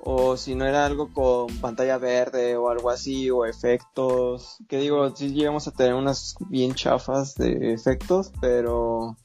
o 0.03 0.37
si 0.37 0.55
no 0.55 0.67
era 0.67 0.87
algo 0.87 1.13
con 1.13 1.49
pantalla 1.59 1.99
verde 1.99 2.57
o 2.57 2.69
algo 2.69 2.91
así, 2.91 3.31
o 3.31 3.45
efectos, 3.45 4.59
que 4.69 4.79
digo, 4.79 5.15
sí 5.17 5.33
llegamos 5.33 5.67
a 5.67 5.73
tener 5.73 5.95
unas 5.95 6.37
bien 6.49 6.75
chafas 6.75 7.35
de 7.35 7.73
efectos, 7.73 8.33
pero 8.41 9.17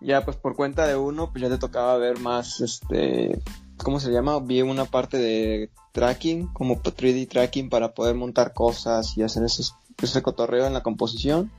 ya 0.00 0.24
pues 0.24 0.36
por 0.36 0.54
cuenta 0.54 0.86
de 0.86 0.96
uno, 0.96 1.30
pues 1.30 1.42
ya 1.42 1.48
te 1.48 1.58
tocaba 1.58 1.96
ver 1.96 2.18
más, 2.20 2.60
este, 2.60 3.40
¿cómo 3.82 4.00
se 4.00 4.10
llama? 4.10 4.40
Vi 4.40 4.62
una 4.62 4.84
parte 4.84 5.18
de 5.18 5.70
tracking, 5.96 6.48
como 6.52 6.76
3D 6.82 7.26
tracking 7.28 7.70
para 7.70 7.94
poder 7.94 8.14
montar 8.14 8.52
cosas 8.52 9.16
y 9.16 9.22
hacer 9.22 9.42
esos, 9.44 9.74
ese 10.02 10.20
cotorreo 10.22 10.66
en 10.66 10.74
la 10.74 10.82
composición. 10.82 11.50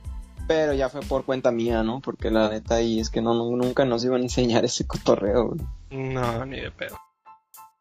Pero 0.46 0.72
ya 0.72 0.88
fue 0.88 1.00
por 1.02 1.24
cuenta 1.24 1.50
mía, 1.50 1.82
¿no? 1.82 2.00
Porque 2.00 2.30
la 2.30 2.48
neta 2.48 2.76
ahí 2.76 3.00
es 3.00 3.10
que 3.10 3.20
no, 3.20 3.34
no- 3.34 3.54
nunca 3.56 3.84
nos 3.84 4.04
iban 4.04 4.20
a 4.20 4.24
enseñar 4.24 4.64
ese 4.64 4.86
cotorreo. 4.86 5.48
güey. 5.48 5.60
No, 5.90 6.46
ni 6.46 6.60
de 6.60 6.70
pedo. 6.70 6.96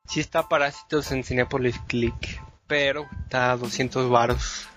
Sí 0.06 0.20
está 0.20 0.50
Parásitos 0.50 1.12
en 1.12 1.24
Cinepolis 1.24 1.80
Click, 1.88 2.42
pero 2.66 3.06
está 3.24 3.52
a 3.52 3.58
200 3.58 4.10
varos. 4.10 4.68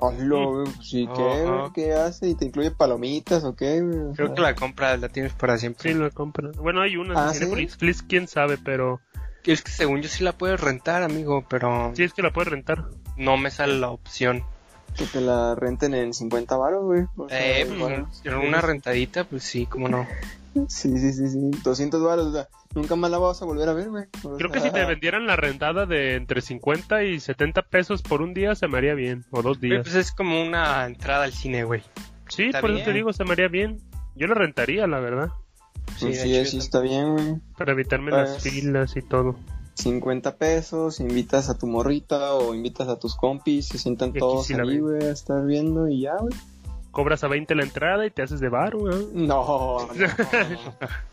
Hazlo, 0.00 0.52
güey, 0.52 0.64
pues, 0.74 0.94
¿y 0.94 1.06
qué? 1.08 1.62
¿Qué 1.74 1.92
hace? 1.94 2.28
¿Y 2.28 2.34
te 2.34 2.44
incluye 2.44 2.70
palomitas 2.70 3.42
o 3.44 3.54
qué? 3.56 3.82
Creo 4.14 4.34
que 4.34 4.40
la 4.40 4.54
compra 4.54 4.96
la 4.96 5.08
tienes 5.08 5.32
para 5.32 5.58
siempre. 5.58 5.92
Sí, 5.92 5.98
lo 5.98 6.10
compran. 6.12 6.52
Bueno, 6.52 6.82
hay 6.82 6.96
unas 6.96 7.16
Ah, 7.16 7.28
en 7.28 7.32
¿sí? 7.34 7.38
Cinepolis 7.40 7.76
Click, 7.76 8.04
quién 8.08 8.28
sabe, 8.28 8.58
pero 8.58 9.00
Es 9.52 9.62
que 9.62 9.70
según 9.72 10.02
yo 10.02 10.08
sí 10.08 10.24
la 10.24 10.32
puedes 10.32 10.60
rentar, 10.60 11.02
amigo, 11.02 11.44
pero 11.48 11.92
sí 11.94 12.02
es 12.02 12.12
que 12.12 12.22
la 12.22 12.32
puedes 12.32 12.50
rentar. 12.50 12.84
no 13.16 13.36
me 13.36 13.50
sale 13.50 13.78
la 13.78 13.90
opción. 13.90 14.42
Que 14.96 15.04
te 15.06 15.20
la 15.20 15.54
renten 15.54 15.94
en 15.94 16.12
50 16.12 16.56
baros, 16.56 16.84
güey. 16.84 17.04
O 17.16 17.28
sea, 17.28 17.60
Eh, 17.60 17.66
pues, 17.66 17.78
bueno, 17.78 18.08
una 18.46 18.60
rentadita, 18.60 19.24
pues 19.24 19.44
sí, 19.44 19.66
cómo 19.66 19.88
no. 19.88 20.06
Sí, 20.68 20.98
sí, 20.98 21.12
sí, 21.12 21.28
sí. 21.28 21.50
200 21.62 22.02
baros, 22.02 22.26
o 22.26 22.32
sea, 22.32 22.48
nunca 22.74 22.96
más 22.96 23.10
la 23.10 23.18
vas 23.18 23.40
a 23.40 23.44
volver 23.44 23.68
a 23.68 23.74
ver, 23.74 23.90
güey. 23.90 24.04
O 24.24 24.36
Creo 24.36 24.50
que 24.50 24.60
si 24.60 24.70
te 24.70 24.84
vendieran 24.84 25.26
la 25.26 25.36
rentada 25.36 25.86
de 25.86 26.16
entre 26.16 26.40
50 26.40 27.04
y 27.04 27.20
70 27.20 27.62
pesos 27.62 28.02
por 28.02 28.22
un 28.22 28.34
día 28.34 28.54
se 28.54 28.66
me 28.66 28.78
haría 28.78 28.94
bien, 28.94 29.24
o 29.30 29.42
dos 29.42 29.58
Pero, 29.58 29.74
días. 29.74 29.84
Pues 29.84 29.94
es 29.94 30.12
como 30.12 30.42
una 30.42 30.84
entrada 30.86 31.24
al 31.24 31.32
cine, 31.32 31.64
güey. 31.64 31.82
Sí, 32.28 32.44
está 32.46 32.60
por 32.60 32.70
eso 32.72 32.84
te 32.84 32.92
digo, 32.92 33.12
se 33.12 33.24
me 33.24 33.32
haría 33.32 33.48
bien. 33.48 33.78
Yo 34.16 34.26
la 34.26 34.34
rentaría, 34.34 34.86
la 34.86 34.98
verdad. 35.00 35.28
Pues 36.00 36.20
sí, 36.20 36.36
hecho, 36.36 36.50
sí 36.50 36.58
está 36.58 36.80
bien, 36.80 37.14
güey. 37.14 37.36
Para 37.56 37.72
evitarme 37.72 38.10
las 38.10 38.30
Pues- 38.30 38.42
filas 38.42 38.96
y 38.96 39.02
todo. 39.02 39.36
50 39.74 40.36
pesos, 40.36 40.98
invitas 40.98 41.48
a 41.48 41.56
tu 41.56 41.68
morrita 41.68 42.34
o 42.34 42.52
invitas 42.52 42.88
a 42.88 42.98
tus 42.98 43.14
compis, 43.14 43.68
se 43.68 43.78
sientan 43.78 44.10
Y 44.14 44.18
todos 44.18 44.50
ahí, 44.50 44.80
güey, 44.80 45.04
a 45.04 45.12
estar 45.12 45.44
viendo 45.46 45.88
y 45.88 46.00
ya, 46.00 46.16
güey. 46.16 46.34
Cobras 46.90 47.22
a 47.22 47.28
20 47.28 47.54
la 47.54 47.62
entrada 47.62 48.04
y 48.04 48.10
te 48.10 48.22
haces 48.22 48.40
de 48.40 48.48
bar, 48.48 48.74
güey. 48.74 49.06
No, 49.12 49.86
no. 49.86 49.88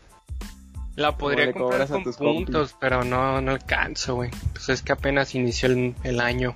La 0.96 1.16
podría 1.16 1.52
comprar 1.52 1.86
con 1.88 2.02
tus 2.02 2.16
puntos, 2.16 2.74
pero 2.80 3.04
no, 3.04 3.40
no 3.42 3.52
alcanzo, 3.52 4.14
güey. 4.14 4.30
Pues 4.54 4.70
es 4.70 4.82
que 4.82 4.92
apenas 4.92 5.34
inició 5.34 5.68
el, 5.68 5.94
el 6.02 6.20
año 6.20 6.54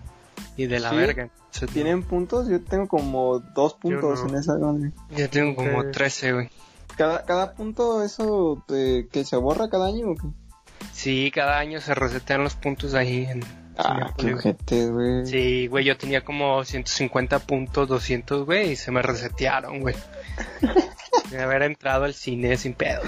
y 0.57 0.67
de 0.67 0.81
la 0.81 0.91
¿Sí? 0.91 0.97
verga. 0.97 1.29
¿Tienen 1.73 2.03
puntos? 2.03 2.49
Yo 2.49 2.63
tengo 2.63 2.89
como 2.89 3.41
dos 3.55 3.75
puntos 3.75 4.23
no. 4.25 4.31
en 4.31 4.35
esa, 4.37 4.55
güey. 4.57 4.93
Yo 5.15 5.29
tengo 5.29 5.55
como 5.57 5.81
Ok. 5.81 5.91
13, 5.93 6.33
güey. 6.33 6.51
Cada, 7.01 7.25
cada 7.25 7.55
punto, 7.55 8.03
eso 8.03 8.63
eh, 8.69 9.09
que 9.11 9.25
se 9.25 9.35
borra 9.37 9.71
cada 9.71 9.87
año, 9.87 10.11
¿o 10.11 10.15
qué? 10.17 10.29
Sí, 10.93 11.31
cada 11.35 11.59
año 11.59 11.81
se 11.81 11.95
resetean 11.95 12.45
los 12.45 12.57
puntos 12.57 12.93
ahí 12.93 13.25
en 13.25 13.43
Ah, 13.79 14.13
qué 14.19 14.35
ojete, 14.35 14.91
güey. 14.91 15.25
Sí, 15.25 15.67
güey, 15.69 15.87
yo 15.87 15.97
tenía 15.97 16.23
como 16.23 16.63
150 16.63 17.39
puntos, 17.39 17.89
200, 17.89 18.45
güey, 18.45 18.73
y 18.73 18.77
se 18.77 18.91
me 18.91 19.01
resetearon, 19.01 19.81
güey. 19.81 19.95
De 21.31 21.41
haber 21.41 21.63
entrado 21.63 22.05
al 22.05 22.13
cine 22.13 22.59
sin 22.59 22.75
pedos. 22.75 23.07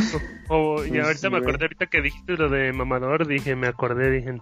O, 0.49 0.83
y 0.83 0.89
Pues 0.89 1.05
ahorita 1.05 1.21
sí, 1.21 1.29
me 1.29 1.41
güey. 1.41 1.43
acordé, 1.43 1.65
ahorita 1.67 1.87
que 1.89 2.01
dijiste 2.01 2.33
lo 2.39 2.49
de 2.49 2.73
mamador, 2.73 3.27
dije, 3.27 3.57
me 3.57 3.67
acordé, 3.67 4.11
dije, 4.11 4.41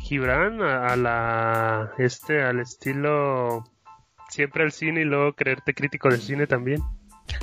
Gibran 0.00 0.60
a, 0.60 0.88
a 0.88 0.96
la, 0.96 1.92
este, 1.98 2.42
al 2.42 2.58
estilo, 2.58 3.62
siempre 4.28 4.64
al 4.64 4.72
cine 4.72 5.02
y 5.02 5.04
luego 5.04 5.34
creerte 5.34 5.72
crítico 5.72 6.08
del 6.08 6.20
cine 6.20 6.48
también. 6.48 6.82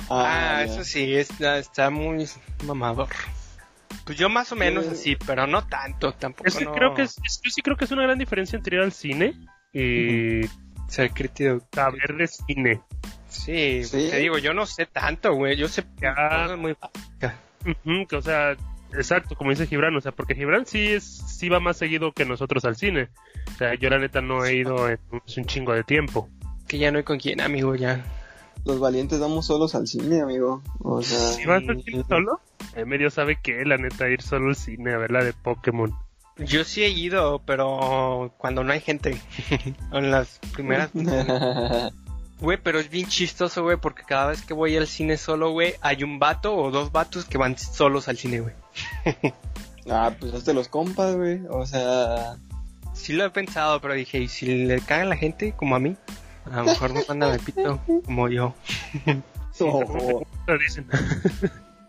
Ah, 0.08 0.56
ya. 0.58 0.64
eso 0.64 0.84
sí, 0.84 1.14
está, 1.14 1.58
está 1.58 1.90
muy 1.90 2.26
mamador. 2.66 3.08
Pues 4.04 4.18
yo 4.18 4.28
más 4.28 4.50
o 4.52 4.56
menos 4.56 4.84
Sí. 4.86 4.90
así, 4.92 5.16
pero 5.26 5.46
no 5.46 5.66
tanto, 5.66 6.12
tampoco 6.12 6.48
Es 6.48 6.56
que 6.56 6.64
no 6.64 6.72
creo 6.72 6.94
que 6.94 7.02
es, 7.02 7.16
es- 7.24 7.40
yo 7.44 7.50
sí 7.50 7.62
creo 7.62 7.76
que 7.76 7.84
es 7.84 7.90
una 7.90 8.02
gran 8.02 8.18
diferencia 8.18 8.56
entre 8.56 8.76
ir 8.76 8.82
al 8.82 8.92
cine 8.92 9.34
y 9.72 10.40
ser 10.88 11.10
crítico. 11.12 11.60
saber 11.72 12.16
de 12.16 12.26
cine. 12.26 12.80
Sí, 13.28 13.84
Sí. 13.84 14.08
te 14.10 14.16
digo, 14.18 14.38
yo 14.38 14.52
no 14.54 14.66
sé 14.66 14.86
tanto, 14.86 15.34
güey, 15.34 15.56
yo 15.56 15.68
sé 15.68 15.84
Ya. 16.00 16.56
muy... 16.58 16.74
Que, 18.08 18.16
o 18.16 18.22
sea, 18.22 18.56
exacto, 18.92 19.36
como 19.36 19.50
dice 19.50 19.66
Gibran, 19.66 19.94
o 19.94 20.00
sea, 20.00 20.10
porque 20.12 20.34
Gibran 20.34 20.66
sí 20.66 20.88
es, 20.88 21.04
sí 21.04 21.48
va 21.48 21.60
más 21.60 21.76
seguido 21.76 22.12
que 22.12 22.24
nosotros 22.24 22.64
al 22.64 22.74
cine. 22.76 23.08
O 23.54 23.58
sea, 23.58 23.74
yo 23.74 23.88
la 23.90 23.98
neta 23.98 24.20
no 24.20 24.44
he 24.44 24.54
ido 24.56 24.88
en 24.88 24.98
un 25.12 25.44
chingo 25.44 25.72
de 25.74 25.84
tiempo. 25.84 26.28
Que 26.66 26.78
ya 26.78 26.90
no 26.90 26.98
hay 26.98 27.04
con 27.04 27.18
quién, 27.18 27.40
amigo, 27.40 27.74
ya. 27.76 28.02
Los 28.64 28.78
valientes 28.78 29.20
vamos 29.20 29.46
solos 29.46 29.74
al 29.74 29.86
cine, 29.86 30.20
amigo. 30.20 30.62
O 30.80 31.02
sea, 31.02 31.18
¿Si 31.18 31.46
vas 31.46 31.62
al 31.68 31.82
cine 31.82 32.04
solo? 32.08 32.40
Medio 32.86 33.10
sabe 33.10 33.38
que 33.40 33.64
la 33.64 33.76
neta 33.76 34.08
ir 34.08 34.22
solo 34.22 34.48
al 34.48 34.56
cine 34.56 34.94
a 34.94 34.98
ver 34.98 35.10
la 35.10 35.24
de 35.24 35.32
Pokémon. 35.32 35.94
Yo 36.38 36.64
sí 36.64 36.82
he 36.82 36.88
ido, 36.88 37.42
pero 37.44 38.34
cuando 38.38 38.64
no 38.64 38.72
hay 38.72 38.80
gente. 38.80 39.20
en 39.92 40.10
las 40.10 40.38
primeras... 40.52 40.90
Güey, 42.40 42.56
pero 42.56 42.80
es 42.80 42.88
bien 42.88 43.06
chistoso, 43.06 43.62
güey, 43.62 43.76
porque 43.76 44.02
cada 44.02 44.28
vez 44.28 44.40
que 44.40 44.54
voy 44.54 44.74
al 44.74 44.86
cine 44.86 45.18
solo, 45.18 45.50
güey, 45.50 45.74
hay 45.82 46.02
un 46.02 46.18
vato 46.18 46.56
o 46.56 46.70
dos 46.70 46.90
vatos 46.90 47.26
que 47.26 47.36
van 47.36 47.58
solos 47.58 48.08
al 48.08 48.16
cine, 48.16 48.40
güey. 48.40 48.54
ah, 49.90 50.14
pues 50.18 50.32
hazte 50.32 50.54
los 50.54 50.68
compas, 50.68 51.16
güey. 51.16 51.42
O 51.50 51.66
sea, 51.66 52.38
Sí 53.00 53.14
lo 53.14 53.24
he 53.24 53.30
pensado, 53.30 53.80
pero 53.80 53.94
dije, 53.94 54.18
¿y 54.18 54.28
si 54.28 54.46
le 54.46 54.80
cagan 54.80 55.08
la 55.08 55.16
gente 55.16 55.52
como 55.56 55.74
a 55.74 55.78
mí? 55.78 55.96
A 56.46 56.58
lo 56.58 56.64
mejor 56.64 56.92
me 56.92 57.04
mandan 57.08 57.32
el 57.34 57.40
pito, 57.40 57.80
como 58.04 58.28
yo. 58.28 58.54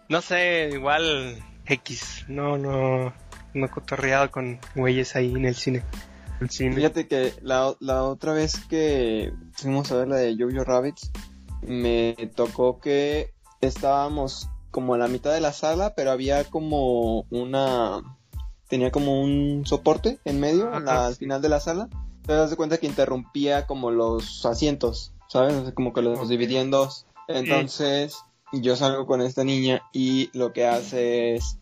No 0.09 0.21
sé, 0.21 0.69
igual 0.73 1.37
X. 1.65 2.25
No, 2.27 2.57
no, 2.57 3.13
no 3.53 3.65
he 3.65 3.69
cotorreado 3.69 4.29
con 4.31 4.59
güeyes 4.75 5.15
ahí 5.15 5.31
en 5.33 5.45
el 5.45 5.55
cine. 5.55 5.83
el 6.41 6.49
cine. 6.49 6.75
Fíjate 6.75 7.07
que 7.07 7.33
la, 7.41 7.73
la 7.79 8.03
otra 8.03 8.33
vez 8.33 8.57
que 8.69 9.31
fuimos 9.53 9.91
a 9.91 9.95
ver 9.97 10.07
la 10.09 10.17
de 10.17 10.35
Jojo 10.37 10.63
Rabbits, 10.65 11.11
me 11.61 12.15
tocó 12.35 12.79
que 12.79 13.31
estábamos 13.61 14.49
como 14.71 14.95
a 14.95 14.97
la 14.97 15.07
mitad 15.07 15.31
de 15.33 15.39
la 15.41 15.53
sala, 15.53 15.93
pero 15.95 16.11
había 16.11 16.43
como 16.45 17.21
una... 17.29 18.01
Tenía 18.67 18.89
como 18.91 19.21
un 19.21 19.65
soporte 19.65 20.19
en 20.25 20.39
medio, 20.39 20.69
Ajá, 20.69 20.79
la- 20.79 21.07
al 21.07 21.15
final 21.15 21.41
de 21.41 21.49
la 21.49 21.59
sala. 21.59 21.89
Te 22.31 22.37
das 22.37 22.55
cuenta 22.55 22.77
que 22.77 22.87
interrumpía 22.87 23.67
como 23.67 23.91
los 23.91 24.45
asientos, 24.45 25.11
¿sabes? 25.27 25.53
O 25.53 25.63
sea, 25.65 25.73
como 25.73 25.91
que 25.91 26.01
los 26.01 26.29
dividía 26.29 26.61
en 26.61 26.71
dos. 26.71 27.05
Entonces, 27.27 28.19
yo 28.53 28.77
salgo 28.77 29.05
con 29.05 29.21
esta 29.21 29.43
niña 29.43 29.81
y 29.91 30.29
lo 30.31 30.53
que 30.53 30.65
hace 30.65 31.35
es 31.35 31.57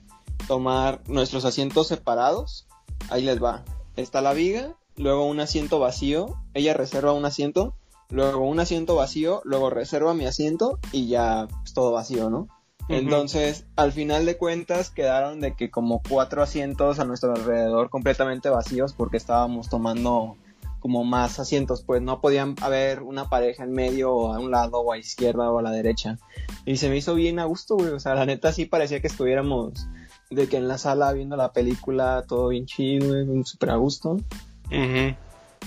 tomar 0.47 1.01
nuestros 1.07 1.43
asientos 1.45 1.87
separados. 1.87 2.67
Ahí 3.09 3.23
les 3.23 3.43
va. 3.43 3.65
Está 3.95 4.21
la 4.21 4.33
viga, 4.33 4.75
luego 4.95 5.25
un 5.25 5.39
asiento 5.39 5.79
vacío. 5.79 6.35
Ella 6.53 6.75
reserva 6.75 7.13
un 7.13 7.25
asiento, 7.25 7.73
luego 8.11 8.47
un 8.47 8.59
asiento 8.59 8.93
vacío, 8.93 9.41
luego 9.45 9.71
reserva 9.71 10.13
mi 10.13 10.27
asiento 10.27 10.77
y 10.91 11.07
ya 11.07 11.47
es 11.65 11.73
todo 11.73 11.91
vacío, 11.93 12.29
¿no? 12.29 12.47
Entonces, 12.89 13.65
al 13.75 13.91
final 13.91 14.27
de 14.27 14.37
cuentas, 14.37 14.91
quedaron 14.91 15.41
de 15.41 15.55
que 15.55 15.71
como 15.71 16.03
cuatro 16.07 16.43
asientos 16.43 16.99
a 16.99 17.05
nuestro 17.05 17.31
alrededor 17.31 17.89
completamente 17.89 18.49
vacíos 18.49 18.93
porque 18.93 19.17
estábamos 19.17 19.67
tomando 19.67 20.37
como 20.79 21.03
más 21.03 21.39
asientos, 21.39 21.83
pues 21.83 22.01
no 22.01 22.21
podían 22.21 22.55
haber 22.61 23.01
una 23.01 23.29
pareja 23.29 23.63
en 23.63 23.71
medio 23.71 24.13
o 24.13 24.33
a 24.33 24.39
un 24.39 24.51
lado 24.51 24.79
o 24.79 24.91
a 24.91 24.97
izquierda 24.97 25.51
o 25.51 25.59
a 25.59 25.61
la 25.61 25.71
derecha. 25.71 26.17
Y 26.65 26.77
se 26.77 26.89
me 26.89 26.97
hizo 26.97 27.15
bien 27.15 27.39
a 27.39 27.45
gusto, 27.45 27.75
güey, 27.75 27.89
o 27.89 27.99
sea, 27.99 28.15
la 28.15 28.25
neta 28.25 28.51
sí 28.51 28.65
parecía 28.65 29.01
que 29.01 29.07
estuviéramos 29.07 29.87
de 30.29 30.47
que 30.47 30.57
en 30.57 30.67
la 30.67 30.77
sala 30.77 31.11
viendo 31.11 31.35
la 31.35 31.51
película, 31.51 32.23
todo 32.27 32.49
bien 32.49 32.65
chido, 32.65 33.07
güey, 33.25 33.43
súper 33.43 33.71
a 33.71 33.75
gusto. 33.75 34.17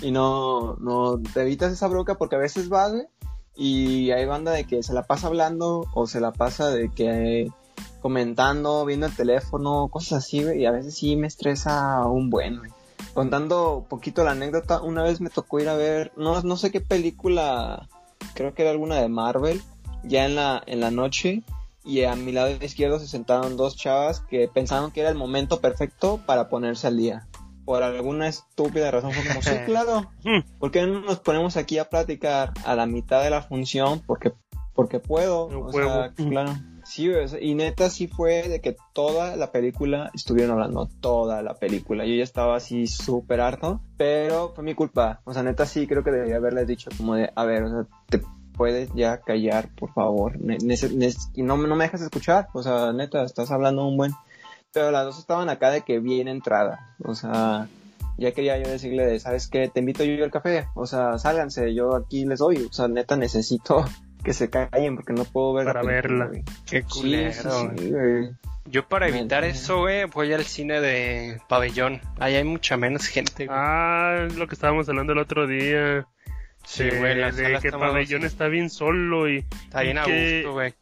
Y 0.00 0.10
no, 0.10 0.76
no, 0.76 1.20
te 1.34 1.42
evitas 1.42 1.72
esa 1.72 1.88
broca 1.88 2.16
porque 2.16 2.36
a 2.36 2.40
veces 2.40 2.68
vas, 2.68 2.92
güey, 2.92 3.06
y 3.54 4.10
hay 4.12 4.24
banda 4.24 4.52
de 4.52 4.64
que 4.64 4.82
se 4.82 4.94
la 4.94 5.06
pasa 5.06 5.26
hablando 5.26 5.86
o 5.94 6.06
se 6.06 6.20
la 6.20 6.32
pasa 6.32 6.70
de 6.70 6.90
que 6.90 7.50
comentando, 8.00 8.84
viendo 8.84 9.06
el 9.06 9.14
teléfono, 9.14 9.88
cosas 9.88 10.24
así, 10.24 10.42
güey, 10.42 10.62
y 10.62 10.66
a 10.66 10.70
veces 10.70 10.94
sí 10.94 11.16
me 11.16 11.26
estresa 11.26 12.06
un 12.06 12.30
buen, 12.30 12.58
güey. 12.58 12.70
Contando 13.14 13.76
un 13.78 13.84
poquito 13.84 14.24
la 14.24 14.32
anécdota, 14.32 14.80
una 14.80 15.02
vez 15.02 15.20
me 15.20 15.30
tocó 15.30 15.60
ir 15.60 15.68
a 15.68 15.76
ver, 15.76 16.12
no, 16.16 16.40
no 16.42 16.56
sé 16.56 16.70
qué 16.70 16.80
película, 16.80 17.88
creo 18.34 18.54
que 18.54 18.62
era 18.62 18.70
alguna 18.70 18.96
de 18.96 19.08
Marvel, 19.08 19.60
ya 20.02 20.24
en 20.24 20.34
la, 20.34 20.62
en 20.66 20.80
la 20.80 20.90
noche, 20.90 21.42
y 21.84 22.04
a 22.04 22.14
mi 22.14 22.32
lado 22.32 22.50
izquierdo 22.50 22.98
se 22.98 23.08
sentaron 23.08 23.56
dos 23.56 23.76
chavas 23.76 24.20
que 24.20 24.48
pensaron 24.48 24.92
que 24.92 25.00
era 25.00 25.10
el 25.10 25.16
momento 25.16 25.60
perfecto 25.60 26.20
para 26.24 26.48
ponerse 26.48 26.86
al 26.86 26.96
día. 26.96 27.26
Por 27.64 27.82
alguna 27.82 28.28
estúpida 28.28 28.90
razón 28.90 29.12
fue 29.12 29.28
como, 29.28 29.42
sí, 29.42 29.50
claro. 29.66 30.10
¿por 30.58 30.70
qué 30.70 30.86
no 30.86 31.00
nos 31.00 31.20
ponemos 31.20 31.56
aquí 31.56 31.78
a 31.78 31.88
platicar 31.88 32.52
a 32.64 32.74
la 32.74 32.86
mitad 32.86 33.22
de 33.22 33.30
la 33.30 33.42
función? 33.42 34.00
Porque, 34.06 34.32
porque 34.74 35.00
puedo, 35.00 35.46
o 35.46 35.72
sea, 35.72 36.12
claro. 36.14 36.54
Sí, 36.84 37.10
y 37.40 37.54
neta 37.54 37.90
sí 37.90 38.08
fue 38.08 38.48
de 38.48 38.60
que 38.60 38.76
toda 38.92 39.36
la 39.36 39.52
película 39.52 40.10
estuvieron 40.14 40.52
hablando, 40.52 40.88
toda 41.00 41.42
la 41.42 41.54
película. 41.54 42.04
Yo 42.04 42.14
ya 42.14 42.24
estaba 42.24 42.56
así 42.56 42.86
súper 42.86 43.40
harto, 43.40 43.80
pero 43.96 44.52
fue 44.54 44.64
mi 44.64 44.74
culpa. 44.74 45.20
O 45.24 45.32
sea, 45.32 45.42
neta 45.42 45.66
sí 45.66 45.86
creo 45.86 46.02
que 46.02 46.10
debería 46.10 46.36
haberles 46.36 46.66
dicho 46.66 46.90
como 46.96 47.14
de, 47.14 47.32
a 47.34 47.44
ver, 47.44 47.62
o 47.64 47.68
sea, 47.68 47.86
te 48.08 48.22
puedes 48.56 48.90
ya 48.94 49.18
callar, 49.18 49.70
por 49.74 49.92
favor. 49.92 50.38
Y 50.38 51.42
no, 51.42 51.56
no 51.56 51.76
me 51.76 51.84
dejas 51.84 52.02
escuchar, 52.02 52.48
o 52.52 52.62
sea, 52.62 52.92
neta, 52.92 53.22
estás 53.24 53.50
hablando 53.50 53.86
un 53.86 53.96
buen... 53.96 54.12
Pero 54.72 54.90
las 54.90 55.04
dos 55.04 55.18
estaban 55.18 55.50
acá 55.50 55.70
de 55.70 55.82
que 55.82 55.98
bien 55.98 56.28
entrada, 56.28 56.94
o 57.04 57.14
sea, 57.14 57.68
ya 58.16 58.32
quería 58.32 58.56
yo 58.56 58.70
decirle 58.70 59.04
de, 59.04 59.20
¿sabes 59.20 59.46
qué? 59.48 59.68
Te 59.68 59.80
invito 59.80 60.02
yo 60.02 60.24
al 60.24 60.30
café, 60.30 60.66
o 60.74 60.86
sea, 60.86 61.18
sálganse, 61.18 61.74
yo 61.74 61.94
aquí 61.94 62.24
les 62.24 62.38
doy, 62.38 62.56
o 62.56 62.72
sea, 62.72 62.88
neta 62.88 63.16
necesito 63.16 63.84
que 64.22 64.32
se 64.32 64.50
callen 64.50 64.96
porque 64.96 65.12
no 65.12 65.24
puedo 65.24 65.52
ver 65.54 65.66
la 65.66 65.72
Para 65.74 65.86
película, 65.86 66.24
verla. 66.24 66.26
güey. 66.28 66.44
Qué 66.68 66.82
Sí, 66.82 67.00
culero. 67.00 67.32
sí, 67.32 67.66
sí, 67.78 67.90
güey. 67.90 68.30
Yo 68.66 68.86
para 68.86 69.08
evitar 69.08 69.44
eso, 69.44 69.80
güey, 69.80 70.04
voy 70.04 70.32
al 70.32 70.44
cine 70.44 70.80
de 70.80 71.40
pabellón. 71.48 72.00
Ahí 72.20 72.36
hay 72.36 72.44
mucha 72.44 72.76
menos 72.76 73.06
gente. 73.06 73.46
güey. 73.46 73.58
Ah, 73.60 74.24
es 74.28 74.36
lo 74.36 74.46
que 74.46 74.54
estábamos 74.54 74.88
hablando 74.88 75.12
el 75.12 75.18
otro 75.18 75.46
día. 75.46 76.06
sí, 76.64 76.84
de, 76.84 76.98
güey, 77.00 77.16
la 77.16 77.32
de 77.32 77.58
que 77.60 77.68
está 77.68 77.78
Pabellón 77.78 78.24
está 78.24 78.46
bien 78.46 78.70
solo 78.70 79.28
y, 79.28 79.38
Está 79.64 79.82
bien 79.82 79.96
y 79.96 80.00
a 80.00 80.04
que- 80.04 80.34
gusto, 80.42 80.52
güey. 80.52 80.74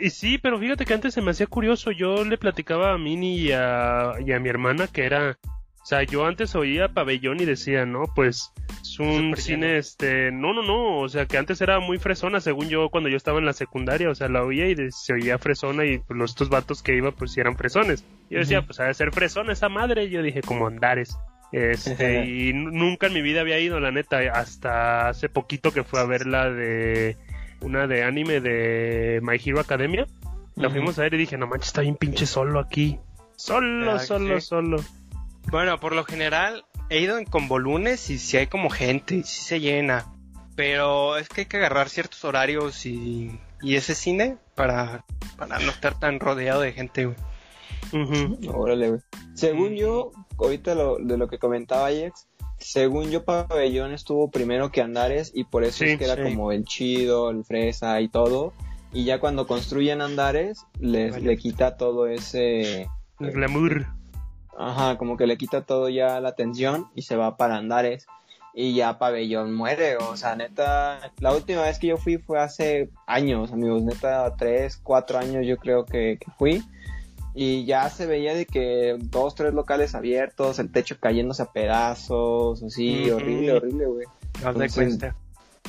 y 0.00 0.08
sí, 0.10 0.38
pero 0.38 0.58
fíjate 0.58 0.86
que 0.86 0.94
antes 0.94 1.12
se 1.12 1.20
me 1.20 1.32
hacía 1.32 1.46
curioso. 1.46 1.90
Yo 1.90 2.24
le 2.24 2.38
platicaba 2.38 2.94
a 2.94 2.98
Mini 2.98 3.36
y 3.36 3.52
a, 3.52 4.12
y 4.24 4.32
a 4.32 4.40
mi 4.40 4.48
hermana 4.48 4.86
que 4.88 5.04
era, 5.04 5.36
o 5.82 5.84
sea, 5.86 6.02
yo 6.04 6.24
antes 6.26 6.54
oía 6.54 6.88
Pabellón 6.88 7.38
y 7.40 7.44
decía, 7.44 7.84
no, 7.84 8.04
pues 8.14 8.50
es 8.92 8.98
un 9.00 9.36
cine, 9.36 9.66
lleno. 9.66 9.78
este, 9.78 10.30
no, 10.32 10.52
no, 10.52 10.62
no, 10.62 10.98
o 11.00 11.08
sea, 11.08 11.26
que 11.26 11.38
antes 11.38 11.60
era 11.60 11.80
muy 11.80 11.98
fresona, 11.98 12.40
según 12.40 12.68
yo 12.68 12.88
cuando 12.90 13.08
yo 13.08 13.16
estaba 13.16 13.38
en 13.38 13.46
la 13.46 13.52
secundaria, 13.52 14.08
o 14.10 14.14
sea, 14.14 14.28
la 14.28 14.42
oía 14.42 14.68
y 14.68 14.74
de- 14.74 14.90
se 14.92 15.12
oía 15.14 15.38
fresona 15.38 15.84
y 15.84 15.98
pues, 15.98 16.18
los 16.18 16.30
estos 16.30 16.48
vatos 16.48 16.82
que 16.82 16.94
iba 16.96 17.12
pues 17.12 17.36
eran 17.38 17.56
fresones. 17.56 18.04
Yo 18.30 18.38
decía, 18.38 18.62
pues 18.62 18.80
ha 18.80 18.84
de 18.84 18.94
ser 18.94 19.12
fresona 19.12 19.52
esa 19.52 19.68
madre, 19.68 20.04
y 20.04 20.10
yo 20.10 20.22
dije, 20.22 20.40
como 20.42 20.66
andares. 20.66 21.16
Este, 21.52 22.26
y 22.26 22.52
nunca 22.52 23.06
en 23.06 23.14
mi 23.14 23.22
vida 23.22 23.40
había 23.40 23.58
ido, 23.60 23.78
la 23.80 23.90
neta, 23.92 24.18
hasta 24.34 25.08
hace 25.08 25.28
poquito 25.28 25.72
que 25.72 25.84
fue 25.84 26.00
a 26.00 26.04
ver 26.04 26.26
la 26.26 26.50
de 26.50 27.16
una 27.60 27.86
de 27.86 28.02
anime 28.04 28.40
de 28.40 29.20
My 29.22 29.36
Hero 29.42 29.60
Academia. 29.60 30.06
La 30.56 30.70
fuimos 30.70 30.98
a 30.98 31.02
ver 31.02 31.14
y 31.14 31.18
dije, 31.18 31.36
no 31.38 31.46
manches, 31.46 31.68
está 31.68 31.82
bien 31.82 31.96
pinche 31.96 32.26
solo 32.26 32.58
aquí. 32.60 32.98
Solo, 33.36 33.92
Ah, 33.92 33.98
solo, 33.98 34.40
sí. 34.40 34.46
solo. 34.46 34.78
Bueno, 35.50 35.78
por 35.78 35.94
lo 35.94 36.04
general 36.04 36.64
he 36.90 37.00
ido 37.00 37.18
en 37.18 37.24
convolunes 37.24 38.10
y 38.10 38.18
si 38.18 38.36
hay 38.36 38.46
como 38.46 38.70
gente, 38.70 39.22
sí 39.24 39.42
se 39.42 39.60
llena. 39.60 40.06
Pero 40.54 41.16
es 41.18 41.28
que 41.28 41.42
hay 41.42 41.46
que 41.46 41.58
agarrar 41.58 41.88
ciertos 41.90 42.24
horarios 42.24 42.86
y, 42.86 43.38
y 43.60 43.76
ese 43.76 43.94
cine 43.94 44.38
para, 44.54 45.04
para 45.36 45.58
no 45.58 45.70
estar 45.70 45.98
tan 45.98 46.18
rodeado 46.20 46.62
de 46.62 46.72
gente, 46.72 47.04
güey. 47.06 47.16
Ujú. 47.92 48.38
Órale, 48.58 48.88
güey. 48.88 49.00
Según 49.34 49.74
yo, 49.74 50.12
ahorita 50.38 50.74
lo, 50.74 50.96
de 50.96 51.18
lo 51.18 51.28
que 51.28 51.38
comentaba 51.38 51.88
Ajax, 51.88 52.26
según 52.58 53.10
yo, 53.10 53.24
Pabellón 53.24 53.92
estuvo 53.92 54.30
primero 54.30 54.72
que 54.72 54.80
Andares 54.80 55.30
y 55.34 55.44
por 55.44 55.62
eso 55.62 55.84
Sí, 55.84 55.90
es 55.90 55.98
que 55.98 56.04
era 56.06 56.16
sí. 56.16 56.22
como 56.22 56.52
el 56.52 56.64
chido, 56.64 57.30
el 57.30 57.44
fresa 57.44 58.00
y 58.00 58.08
todo. 58.08 58.54
Y 58.92 59.04
ya 59.04 59.20
cuando 59.20 59.46
construyen 59.46 60.00
Andares, 60.00 60.64
les, 60.80 61.12
Vale. 61.12 61.24
le 61.26 61.36
quita 61.36 61.76
todo 61.76 62.06
ese. 62.06 62.88
El 63.20 63.32
glamour. 63.32 63.86
Ajá, 64.58 64.96
como 64.96 65.16
que 65.16 65.26
le 65.26 65.36
quita 65.36 65.62
todo 65.62 65.88
ya 65.88 66.20
la 66.20 66.30
atención 66.30 66.88
y 66.94 67.02
se 67.02 67.16
va 67.16 67.36
para 67.36 67.56
Andares. 67.56 68.06
Y 68.54 68.74
ya 68.74 68.98
Pabellón 68.98 69.52
muere, 69.52 69.98
o 69.98 70.16
sea, 70.16 70.34
neta, 70.34 71.12
la 71.20 71.34
última 71.34 71.60
vez 71.62 71.78
que 71.78 71.88
yo 71.88 71.98
fui 71.98 72.16
fue 72.16 72.40
hace 72.40 72.88
años, 73.06 73.52
amigos, 73.52 73.82
neta, 73.82 74.34
tres, 74.36 74.78
cuatro 74.82 75.18
años 75.18 75.46
yo 75.46 75.58
creo 75.58 75.84
que, 75.84 76.18
que 76.18 76.30
fui. 76.38 76.64
Y 77.34 77.66
ya 77.66 77.90
se 77.90 78.06
veía 78.06 78.34
de 78.34 78.46
que 78.46 78.96
dos, 78.98 79.34
tres 79.34 79.52
locales 79.52 79.94
abiertos, 79.94 80.58
el 80.58 80.72
techo 80.72 80.96
cayéndose 80.98 81.42
a 81.42 81.52
pedazos, 81.52 82.62
así, 82.62 83.10
horrible, 83.10 83.52
horrible, 83.52 83.86
güey. 83.86 84.06
Entonces, 84.38 84.74
cuenta. 84.74 85.16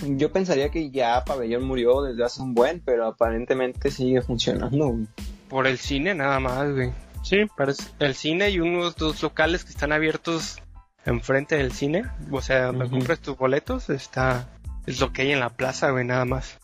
Yo 0.05 0.31
pensaría 0.31 0.69
que 0.69 0.89
ya 0.89 1.25
Pabellón 1.25 1.65
murió 1.65 2.03
desde 2.03 2.23
hace 2.23 2.41
un 2.41 2.53
buen, 2.53 2.79
pero 2.79 3.05
aparentemente 3.05 3.91
sigue 3.91 4.21
funcionando, 4.21 4.87
güey. 4.91 5.07
Por 5.49 5.67
el 5.67 5.77
cine 5.77 6.15
nada 6.15 6.39
más, 6.39 6.71
güey. 6.71 6.91
Sí, 7.27 7.45
Parece- 7.57 7.83
El 7.99 8.15
cine 8.15 8.49
y 8.49 8.59
unos 8.59 8.95
dos 8.95 9.21
locales 9.21 9.63
que 9.63 9.71
están 9.71 9.91
abiertos 9.91 10.61
enfrente 11.05 11.57
del 11.57 11.71
cine. 11.71 12.03
O 12.31 12.41
sea, 12.41 12.67
donde 12.67 12.89
compras 12.89 13.19
tus 13.19 13.37
boletos, 13.37 13.89
está... 13.89 14.49
Es 14.85 14.99
lo 15.01 15.11
que 15.11 15.23
hay 15.23 15.31
en 15.33 15.39
la 15.41 15.49
plaza, 15.49 15.91
güey, 15.91 16.05
nada 16.05 16.23
más. 16.25 16.59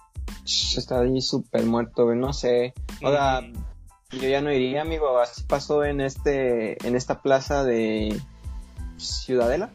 Está 0.46 1.01
ahí 1.01 1.22
súper 1.22 1.65
muerto, 1.65 2.05
güey, 2.05 2.17
no 2.17 2.32
sé. 2.32 2.74
O 3.01 3.12
sea, 3.12 3.41
yo 4.12 4.29
ya 4.29 4.41
no 4.41 4.51
iría, 4.53 4.82
amigo. 4.82 5.20
Así 5.20 5.43
pasó 5.43 5.84
en 5.84 6.00
este, 6.00 6.77
en 6.88 6.96
esta 6.96 7.22
plaza 7.22 7.65
de 7.65 8.17
Ciudadela. 8.98 9.70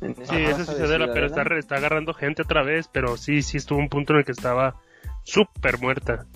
En 0.00 0.12
esa 0.12 0.32
sí, 0.34 0.42
esa 0.44 0.54
plaza 0.56 0.72
sí 0.74 0.78
de 0.80 0.86
se 0.86 0.92
da 0.92 0.98
la- 0.98 1.12
pero 1.12 1.26
está, 1.26 1.34
Ciudadela. 1.42 1.44
re- 1.54 1.58
está 1.58 1.74
agarrando 1.76 2.14
gente 2.14 2.42
otra 2.42 2.62
vez, 2.62 2.88
pero 2.92 3.16
sí, 3.16 3.42
sí 3.42 3.56
estuvo 3.56 3.78
un 3.80 3.88
punto 3.88 4.12
en 4.12 4.20
el 4.20 4.24
que 4.24 4.32
estaba 4.32 4.76
súper 5.24 5.80
muerta. 5.80 6.26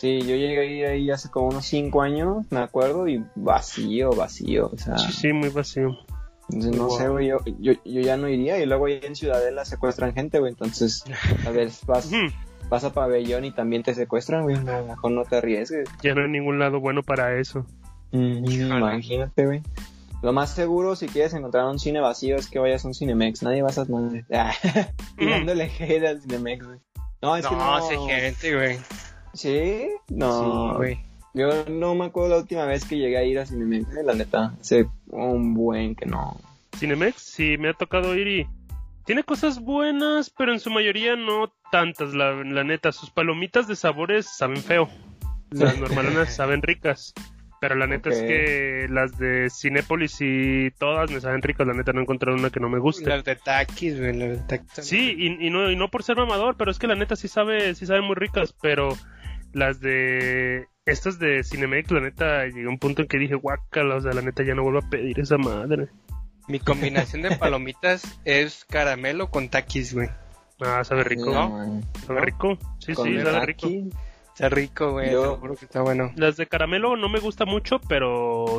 Sí, 0.00 0.20
yo 0.22 0.34
llegué 0.34 0.86
ahí 0.86 1.10
hace 1.10 1.28
como 1.28 1.48
unos 1.48 1.66
cinco 1.66 2.00
años, 2.00 2.46
me 2.50 2.60
acuerdo, 2.60 3.06
y 3.06 3.22
vacío, 3.34 4.10
vacío. 4.10 4.70
O 4.72 4.78
sea, 4.78 4.96
Sí, 4.96 5.12
sí, 5.12 5.32
muy 5.34 5.50
vacío. 5.50 5.90
entonces 6.48 6.74
no 6.76 6.86
Wow. 6.86 6.98
sé, 6.98 7.08
güey, 7.08 7.26
yo, 7.28 7.36
yo, 7.58 7.72
yo 7.84 8.00
ya 8.00 8.16
no 8.16 8.26
iría. 8.28 8.58
Y 8.58 8.64
luego 8.66 8.86
ahí 8.86 8.98
en 9.02 9.14
Ciudadela 9.14 9.64
secuestran 9.66 10.14
gente, 10.14 10.38
güey. 10.38 10.52
Entonces, 10.52 11.04
a 11.46 11.50
ver, 11.50 11.68
vas, 11.86 12.10
vas 12.70 12.84
a 12.84 12.92
pabellón 12.94 13.44
y 13.44 13.52
también 13.52 13.82
te 13.82 13.94
secuestran, 13.94 14.44
güey. 14.44 14.56
No, 14.64 14.84
mejor 14.86 15.10
no 15.12 15.24
te 15.24 15.36
arriesgues. 15.36 15.86
Ya 16.02 16.14
no 16.14 16.22
hay 16.22 16.30
ningún 16.30 16.58
lado 16.58 16.80
bueno 16.80 17.02
para 17.02 17.38
eso. 17.38 17.66
Imagínate, 18.10 19.44
güey. 19.46 19.62
Lo 20.22 20.32
más 20.32 20.50
seguro, 20.54 20.96
si 20.96 21.06
quieres 21.08 21.32
encontrar 21.34 21.64
un 21.66 21.78
cine 21.78 22.00
vacío, 22.00 22.36
es 22.36 22.48
que 22.48 22.58
vayas 22.58 22.84
a 22.84 22.88
un 22.88 22.94
Cinemex. 22.94 23.42
Nadie 23.42 23.62
vas 23.62 23.78
a 23.78 23.84
madre. 23.86 24.24
Ah, 24.32 24.52
Tirándole 25.16 25.70
hate 25.78 26.06
al 26.06 26.20
Cinemex, 26.22 26.66
güey. 26.66 26.78
No, 27.22 27.36
es 27.36 27.46
que 27.46 27.54
no, 27.54 27.78
no. 27.78 27.86
sí 27.88 27.94
hay 27.94 28.20
gente, 28.22 28.54
güey. 28.54 28.78
¿Sí? 29.32 29.88
No. 30.08 30.72
Sí, 30.72 30.76
güey. 30.76 31.10
Yo 31.32 31.64
no 31.68 31.94
me 31.94 32.06
acuerdo 32.06 32.30
la 32.30 32.38
última 32.38 32.64
vez 32.64 32.84
que 32.84 32.98
llegué 32.98 33.16
a 33.16 33.24
ir 33.24 33.38
a 33.38 33.46
Cinemex, 33.46 33.96
eh, 33.96 34.02
la 34.04 34.14
neta. 34.14 34.54
Hace 34.60 34.86
un 35.08 35.54
buen 35.54 35.94
que 35.94 36.06
no. 36.06 36.36
Cinemex, 36.76 37.22
sí, 37.22 37.56
me 37.56 37.68
ha 37.68 37.74
tocado 37.74 38.16
ir 38.16 38.26
y 38.26 38.46
tiene 39.04 39.22
cosas 39.22 39.60
buenas, 39.60 40.30
pero 40.30 40.52
en 40.52 40.60
su 40.60 40.70
mayoría 40.70 41.16
no 41.16 41.52
tantas, 41.70 42.14
la, 42.14 42.32
la 42.44 42.64
neta. 42.64 42.92
Sus 42.92 43.10
palomitas 43.10 43.68
de 43.68 43.76
sabores 43.76 44.26
saben 44.26 44.58
feo. 44.58 44.88
Las 45.50 45.78
normalonas 45.80 46.34
saben 46.34 46.62
ricas. 46.62 47.14
Pero 47.60 47.74
la 47.74 47.86
neta 47.86 48.08
es 48.08 48.22
que 48.22 48.86
las 48.88 49.18
de 49.18 49.48
Cinépolis 49.50 50.16
y 50.20 50.70
todas 50.78 51.10
me 51.10 51.20
saben 51.20 51.42
ricas. 51.42 51.66
La 51.66 51.74
neta 51.74 51.92
no 51.92 52.00
he 52.00 52.02
encontrado 52.02 52.38
una 52.38 52.48
que 52.48 52.58
no 52.58 52.70
me 52.70 52.78
guste. 52.78 53.08
Las 53.08 53.22
de 53.22 53.36
taquis, 53.36 53.98
güey. 53.98 54.16
Las 54.16 54.48
de. 54.48 54.62
Sí, 54.82 55.14
y, 55.18 55.46
y 55.46 55.50
no, 55.50 55.70
y 55.70 55.76
no 55.76 55.90
por 55.90 56.02
ser 56.02 56.16
mamador, 56.16 56.56
pero 56.56 56.70
es 56.70 56.78
que 56.78 56.86
la 56.86 56.94
neta 56.94 57.16
sí 57.16 57.28
sabe, 57.28 57.74
sí 57.74 57.84
saben 57.84 58.04
muy 58.04 58.14
ricas, 58.14 58.54
pero 58.62 58.96
las 59.52 59.80
de 59.80 60.66
estas 60.86 61.18
de 61.18 61.42
Cinemex, 61.44 61.90
la 61.90 62.00
neta, 62.00 62.44
llegué 62.46 62.66
a 62.66 62.68
un 62.70 62.78
punto 62.78 63.02
en 63.02 63.08
que 63.08 63.18
dije, 63.18 63.34
guácala, 63.34 63.96
o 63.96 64.00
sea, 64.00 64.12
la 64.12 64.22
neta 64.22 64.42
ya 64.44 64.54
no 64.54 64.62
vuelvo 64.62 64.80
a 64.80 64.90
pedir 64.90 65.20
esa 65.20 65.38
madre. 65.38 65.88
Mi 66.48 66.58
combinación 66.58 67.22
de 67.22 67.36
palomitas 67.36 68.02
es 68.24 68.64
caramelo 68.64 69.30
con 69.30 69.48
taquis, 69.48 69.94
güey. 69.94 70.08
Ah, 70.60 70.82
sabe 70.84 71.04
rico, 71.04 71.30
No. 71.32 71.80
Sabe 72.06 72.20
rico, 72.22 72.58
sí, 72.78 72.92
Con 72.94 73.06
sí, 73.06 73.20
sabe 73.20 73.46
rico. 73.46 73.68
Está 74.34 74.48
rico, 74.48 74.92
güey. 74.92 75.12
Yo- 75.12 75.36
juro 75.36 75.54
que 75.54 75.64
está 75.66 75.80
bueno. 75.82 76.12
Las 76.16 76.36
de 76.36 76.46
caramelo 76.46 76.96
no 76.96 77.08
me 77.08 77.20
gusta 77.20 77.44
mucho, 77.44 77.80
pero 77.88 78.58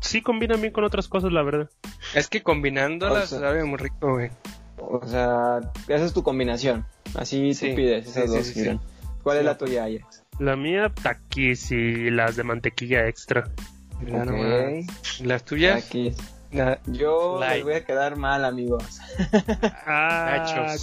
sí 0.00 0.22
combinan 0.22 0.60
bien 0.60 0.72
con 0.72 0.84
otras 0.84 1.08
cosas, 1.08 1.32
la 1.32 1.42
verdad. 1.42 1.68
Es 2.14 2.28
que 2.28 2.42
combinándolas 2.42 3.24
O 3.32 3.38
sea- 3.38 3.48
sabe 3.48 3.64
muy 3.64 3.78
rico, 3.78 4.12
güey. 4.12 4.30
O 4.78 5.06
sea, 5.06 5.60
esa 5.88 6.04
es 6.04 6.12
tu 6.12 6.22
combinación. 6.22 6.86
Así 7.14 7.54
Sí, 7.54 7.70
tú 7.70 7.76
pides 7.76 8.06
esas 8.06 8.30
sí, 8.30 8.36
dos. 8.36 8.46
sí. 8.46 8.80
¿Cuál 9.26 9.38
es 9.38 9.44
la 9.44 9.58
tuya, 9.58 9.86
Ajax? 9.86 10.22
La 10.38 10.54
mía, 10.54 10.92
taquis 11.02 11.72
y 11.72 12.10
las 12.10 12.36
de 12.36 12.44
mantequilla 12.44 13.08
extra. 13.08 13.50
Mira 14.00 14.18
Ok. 14.22 14.26
nomás. 14.26 15.20
Las 15.20 15.44
tuyas, 15.44 15.84
Aquí. 15.84 16.12
na- 16.52 16.78
Yo 16.86 17.38
Like. 17.40 17.54
les 17.56 17.64
voy 17.64 17.72
a 17.74 17.84
quedar 17.84 18.14
mal, 18.14 18.44
amigos. 18.44 19.00
Ah. 19.84 20.76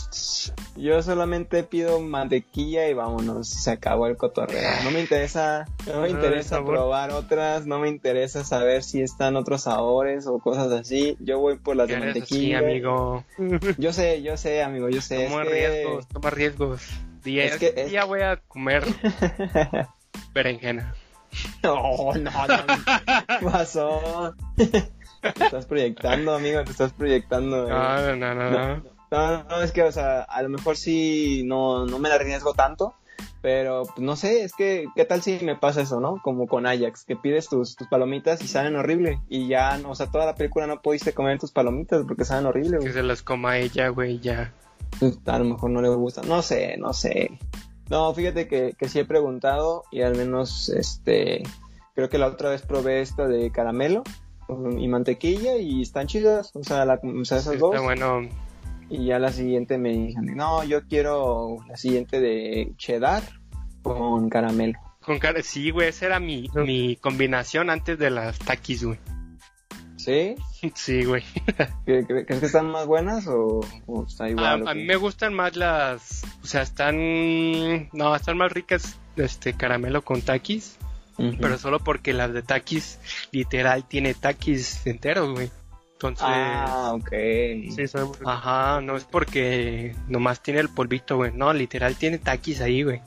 Yo 0.75 1.01
solamente 1.01 1.63
pido 1.63 2.01
mantequilla 2.01 2.89
y 2.89 2.93
vámonos, 2.93 3.47
se 3.47 3.71
acabó 3.71 4.07
el 4.07 4.17
cotorreo. 4.17 4.61
No 4.83 4.91
me 4.91 4.99
interesa, 4.99 5.65
no 5.87 6.01
me 6.01 6.07
Ah, 6.07 6.09
interesa 6.09 6.61
probar 6.65 7.11
otras, 7.11 7.65
no 7.65 7.79
me 7.79 7.87
interesa 7.87 8.43
saber 8.43 8.83
si 8.83 9.01
están 9.01 9.37
otros 9.37 9.63
sabores 9.63 10.27
o 10.27 10.39
cosas 10.39 10.69
así. 10.73 11.15
Yo 11.21 11.39
voy 11.39 11.59
por 11.59 11.77
las 11.77 11.87
de 11.87 11.93
Eres 11.93 12.09
así, 12.09 12.19
mantequilla. 12.19 12.59
amigo. 12.59 13.23
Yo 13.77 13.93
sé, 13.93 14.21
yo 14.21 14.35
sé, 14.35 14.63
amigo, 14.63 14.89
yo 14.89 14.99
sé. 14.99 15.27
Toma 15.29 15.43
es 15.43 15.47
que- 15.47 15.53
riesgos, 15.53 16.07
toma 16.09 16.29
riesgos. 16.29 16.81
Día, 17.23 17.45
Es 17.45 17.57
que 17.57 17.73
es- 17.75 17.89
día 17.89 18.05
voy 18.05 18.21
a 18.21 18.37
comer 18.47 18.83
berenjena. 20.33 20.93
No, 21.63 22.13
no, 22.13 22.31
no. 22.47 22.57
¿Qué 23.39 23.45
pasó? 23.45 24.35
Te 24.55 25.43
estás 25.45 25.65
proyectando, 25.65 26.35
amigo, 26.35 26.63
te 26.63 26.71
estás 26.71 26.93
proyectando. 26.93 27.67
eh. 27.67 27.69
No, 27.71 28.15
no, 28.15 28.35
no, 28.35 28.49
no. 28.51 28.83
No, 29.11 29.43
no, 29.43 29.61
es 29.61 29.71
que, 29.71 29.83
o 29.83 29.91
sea, 29.91 30.21
a 30.21 30.41
lo 30.41 30.49
mejor 30.49 30.75
sí 30.75 31.43
no, 31.45 31.85
no 31.85 31.99
me 31.99 32.09
la 32.09 32.15
arriesgo 32.15 32.53
tanto, 32.53 32.95
pero 33.43 33.83
pues, 33.83 33.99
no 33.99 34.15
sé, 34.15 34.43
es 34.43 34.53
que, 34.53 34.87
¿qué 34.95 35.05
tal 35.05 35.21
si 35.21 35.37
me 35.45 35.55
pasa 35.55 35.81
eso, 35.81 35.99
no? 35.99 36.19
Como 36.23 36.47
con 36.47 36.65
Ajax, 36.65 37.05
que 37.05 37.15
pides 37.15 37.47
tus, 37.47 37.75
tus 37.75 37.87
palomitas 37.87 38.41
y 38.41 38.47
saben 38.47 38.75
horrible, 38.75 39.19
y 39.29 39.47
ya, 39.47 39.77
no, 39.77 39.91
o 39.91 39.95
sea, 39.95 40.07
toda 40.09 40.25
la 40.25 40.33
película 40.35 40.65
no 40.65 40.81
pudiste 40.81 41.13
comer 41.13 41.37
tus 41.39 41.51
palomitas 41.51 42.03
porque 42.07 42.25
saben 42.25 42.47
horrible, 42.47 42.77
Que 42.77 42.83
güey. 42.85 42.93
se 42.93 43.03
las 43.03 43.21
coma 43.21 43.57
ella, 43.59 43.89
güey, 43.89 44.19
ya. 44.19 44.51
Pues, 44.99 45.17
A 45.25 45.39
lo 45.39 45.45
mejor 45.45 45.69
no 45.71 45.81
le 45.81 45.89
gusta, 45.89 46.21
no 46.23 46.41
sé, 46.41 46.75
no 46.77 46.93
sé. 46.93 47.37
No, 47.89 48.13
fíjate 48.13 48.47
que, 48.47 48.73
que 48.77 48.87
sí 48.87 48.99
he 48.99 49.05
preguntado 49.05 49.83
y 49.91 50.01
al 50.01 50.15
menos, 50.15 50.69
este, 50.69 51.43
creo 51.95 52.09
que 52.09 52.17
la 52.17 52.27
otra 52.27 52.49
vez 52.49 52.61
probé 52.61 53.01
esta 53.01 53.27
de 53.27 53.51
caramelo 53.51 54.03
y 54.77 54.87
mantequilla 54.87 55.57
y 55.57 55.81
están 55.81 56.07
chidas, 56.07 56.51
o 56.55 56.63
sea, 56.63 56.85
la, 56.85 56.95
o 57.03 57.25
sea 57.25 57.37
esas 57.39 57.53
Sí, 57.53 57.59
dos. 57.59 57.81
Bueno. 57.81 58.21
Y 58.89 59.05
ya 59.05 59.17
la 59.19 59.31
siguiente 59.31 59.77
me 59.77 59.89
dijeron, 59.89 60.35
no, 60.35 60.63
yo 60.63 60.85
quiero 60.87 61.57
la 61.67 61.77
siguiente 61.77 62.19
de 62.19 62.73
cheddar 62.77 63.23
con 63.81 64.29
caramelo. 64.29 64.77
Con 65.01 65.19
cara, 65.19 65.41
sí, 65.41 65.71
güey, 65.71 65.89
esa 65.89 66.05
era 66.05 66.19
mi, 66.19 66.49
mi 66.53 66.95
combinación 66.97 67.69
antes 67.69 67.97
de 67.97 68.09
las 68.09 68.39
taquis, 68.39 68.83
güey. 68.85 68.99
¿Sí? 70.03 70.35
Sí, 70.75 71.03
güey. 71.03 71.23
¿Cre- 71.85 72.07
cre- 72.07 72.25
¿Crees 72.25 72.39
que 72.39 72.45
están 72.45 72.69
más 72.71 72.85
buenas 72.85 73.27
o, 73.27 73.59
o 73.85 74.05
está 74.05 74.25
A, 74.25 74.29
igual? 74.29 74.63
o 74.63 74.69
a 74.69 74.73
mí 74.73 74.83
me 74.83 74.95
gustan 74.95 75.33
más 75.33 75.55
las, 75.55 76.23
o 76.41 76.45
sea, 76.45 76.61
están, 76.61 77.89
no, 77.91 78.15
están 78.15 78.37
más 78.37 78.51
ricas, 78.51 78.97
este, 79.17 79.53
caramelo 79.53 80.03
con 80.03 80.21
taquis, 80.21 80.77
pero 81.39 81.57
solo 81.57 81.79
porque 81.79 82.11
las 82.13 82.33
de 82.33 82.41
taquis, 82.41 82.99
literal, 83.31 83.85
tiene 83.87 84.13
taquis 84.13 84.85
enteros, 84.87 85.31
güey. 85.31 85.51
Entonces, 85.93 86.25
Ah, 86.27 86.91
ok. 86.95 87.09
Sí, 87.11 87.83
ajá, 88.25 88.81
no 88.81 88.97
es 88.97 89.03
porque 89.05 89.95
nomás 90.07 90.41
tiene 90.41 90.59
el 90.59 90.69
polvito, 90.69 91.15
güey. 91.17 91.31
No, 91.33 91.53
literal, 91.53 91.95
tiene 91.95 92.17
taquis 92.17 92.59
ahí, 92.61 92.83
güey. 92.83 92.99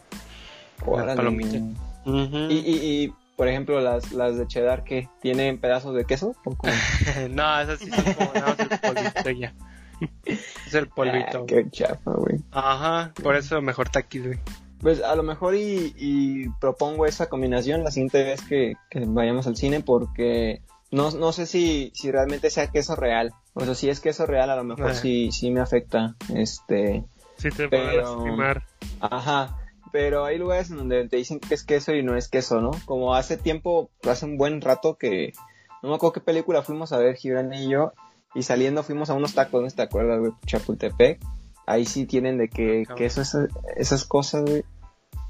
Las 0.96 1.16
palomitas. 1.16 1.62
Y, 2.06 2.54
y, 2.54 3.04
y, 3.04 3.12
por 3.36 3.48
ejemplo, 3.48 3.80
las, 3.80 4.12
las 4.12 4.36
de 4.38 4.46
cheddar, 4.46 4.82
¿qué? 4.84 5.08
¿Tienen 5.20 5.58
pedazos 5.60 5.94
de 5.94 6.04
queso? 6.04 6.34
No, 7.30 7.60
esas 7.60 7.78
sí 7.78 7.90
son 7.90 8.14
como 8.14 8.32
nada 8.34 8.46
más 8.48 8.58
el 8.60 8.68
polvito 8.80 9.30
ya. 9.30 9.54
Es 10.66 10.74
el 10.74 10.88
polvito. 10.88 11.40
Ah, 11.42 11.44
qué 11.46 11.70
chafa, 11.70 12.12
güey. 12.12 12.36
Ajá, 12.52 13.12
por 13.22 13.36
eso 13.36 13.60
mejor 13.62 13.88
taquis, 13.88 14.26
güey. 14.26 14.38
Pues 14.80 15.02
a 15.02 15.14
lo 15.16 15.22
mejor 15.22 15.54
y, 15.54 15.94
y 15.96 16.48
propongo 16.60 17.06
esa 17.06 17.28
combinación 17.30 17.82
la 17.82 17.90
siguiente 17.90 18.22
vez 18.22 18.42
que, 18.42 18.74
que 18.90 19.04
vayamos 19.06 19.46
al 19.46 19.56
cine 19.56 19.80
porque 19.80 20.60
no, 20.90 21.10
no 21.12 21.32
sé 21.32 21.46
si, 21.46 21.90
si 21.94 22.10
realmente 22.10 22.50
sea 22.50 22.66
queso 22.70 22.94
real. 22.94 23.32
O 23.54 23.64
sea, 23.64 23.74
si 23.74 23.88
es 23.88 24.00
queso 24.00 24.26
real, 24.26 24.50
a 24.50 24.56
lo 24.56 24.64
mejor 24.64 24.90
Eh. 24.90 24.94
sí, 24.94 25.32
sí 25.32 25.50
me 25.50 25.60
afecta. 25.60 26.14
Este, 26.34 27.04
Sí 27.38 27.48
te 27.50 27.68
Pero- 27.68 28.16
lastimar. 28.22 28.62
ajá. 29.00 29.56
Pero 29.96 30.26
hay 30.26 30.36
lugares 30.36 30.68
en 30.68 30.76
donde 30.76 31.08
te 31.08 31.16
dicen 31.16 31.40
que 31.40 31.54
es 31.54 31.64
queso 31.64 31.94
y 31.94 32.02
no 32.02 32.18
es 32.18 32.28
queso, 32.28 32.60
¿no? 32.60 32.72
Como 32.84 33.14
hace 33.14 33.38
tiempo, 33.38 33.90
hace 34.06 34.26
un 34.26 34.36
buen 34.36 34.60
rato 34.60 34.98
que, 34.98 35.32
no 35.82 35.88
me 35.88 35.94
acuerdo 35.94 36.12
qué 36.12 36.20
película 36.20 36.62
fuimos 36.62 36.92
a 36.92 36.98
ver, 36.98 37.16
Gibran 37.16 37.54
y 37.54 37.70
yo, 37.70 37.94
y 38.34 38.42
saliendo 38.42 38.82
fuimos 38.82 39.08
a 39.08 39.14
unos 39.14 39.32
tacos, 39.32 39.62
¿no 39.62 39.70
te 39.70 39.80
acuerdas, 39.80 40.18
güey? 40.18 40.32
Chapultepec. 40.44 41.18
Ahí 41.66 41.86
sí 41.86 42.04
tienen 42.04 42.36
de 42.36 42.50
que 42.50 42.82
Cabrón. 42.82 42.98
queso, 42.98 43.22
esas, 43.22 43.48
esas 43.74 44.04
cosas, 44.04 44.44
güey. 44.44 44.64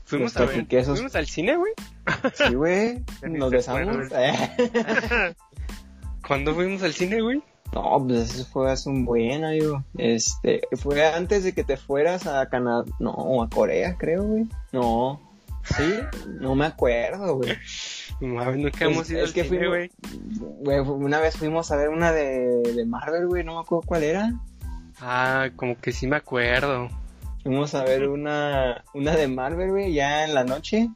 Fuimos 0.05 0.37
a 0.37 0.41
ver, 0.41 0.49
taquiquesos. 0.49 0.99
fuimos 0.99 1.15
al 1.15 1.29
cine, 1.29 1.57
güey. 1.57 1.73
Sí, 2.35 2.53
güey. 2.53 3.05
Nos 3.23 3.53
besamos. 3.53 4.09
¿Cuándo 6.27 6.57
fuimos 6.57 6.83
al 6.83 6.93
cine, 6.93 7.23
güey? 7.23 7.41
No, 7.73 8.05
pues 8.07 8.35
eso 8.35 8.45
fue 8.47 8.71
hace 8.71 8.89
un 8.89 9.05
buen, 9.05 9.45
amigo. 9.45 9.85
Este, 9.99 10.63
fue 10.77 11.07
antes 11.07 11.45
de 11.45 11.53
que 11.53 11.65
te 11.65 11.77
fueras 11.77 12.27
a 12.27 12.49
Canadá, 12.49 12.85
no, 12.99 13.43
a 13.43 13.49
Corea, 13.51 13.97
creo, 13.99 14.23
güey. 14.25 14.47
No, 14.73 15.21
sí, 15.77 15.95
no 16.41 16.55
me 16.55 16.67
acuerdo, 16.67 17.37
güey. 17.37 17.53
Mames, 18.21 18.57
nunca 18.57 18.79
Pues, 18.79 18.91
hemos 18.93 19.11
ido 19.11 19.21
es 19.25 19.29
al 19.29 19.35
que 19.35 19.45
cine, 19.45 19.59
fuimos- 19.59 19.69
güey. 19.69 19.91
Güey, 20.61 20.79
una 20.81 21.21
vez 21.21 21.37
fuimos 21.37 21.71
a 21.71 21.77
ver 21.77 21.91
una 21.91 22.13
de, 22.13 22.63
de 22.75 22.87
Marvel, 22.87 23.27
güey, 23.27 23.45
no 23.45 23.55
me 23.57 23.61
acuerdo 23.61 23.87
cuál 23.87 24.03
era. 24.05 24.33
Ah, 25.01 25.49
como 25.57 25.79
que 25.79 25.93
sí 25.93 26.07
me 26.07 26.17
acuerdo. 26.17 26.89
Fuimos 27.43 27.75
a 27.75 27.85
ver 27.85 28.09
una, 28.09 28.85
una 28.95 29.15
de 29.15 29.29
Marvel, 29.29 29.71
güey, 29.71 29.93
ya 29.93 30.25
en 30.25 30.35
la 30.35 30.45
noche. 30.45 30.89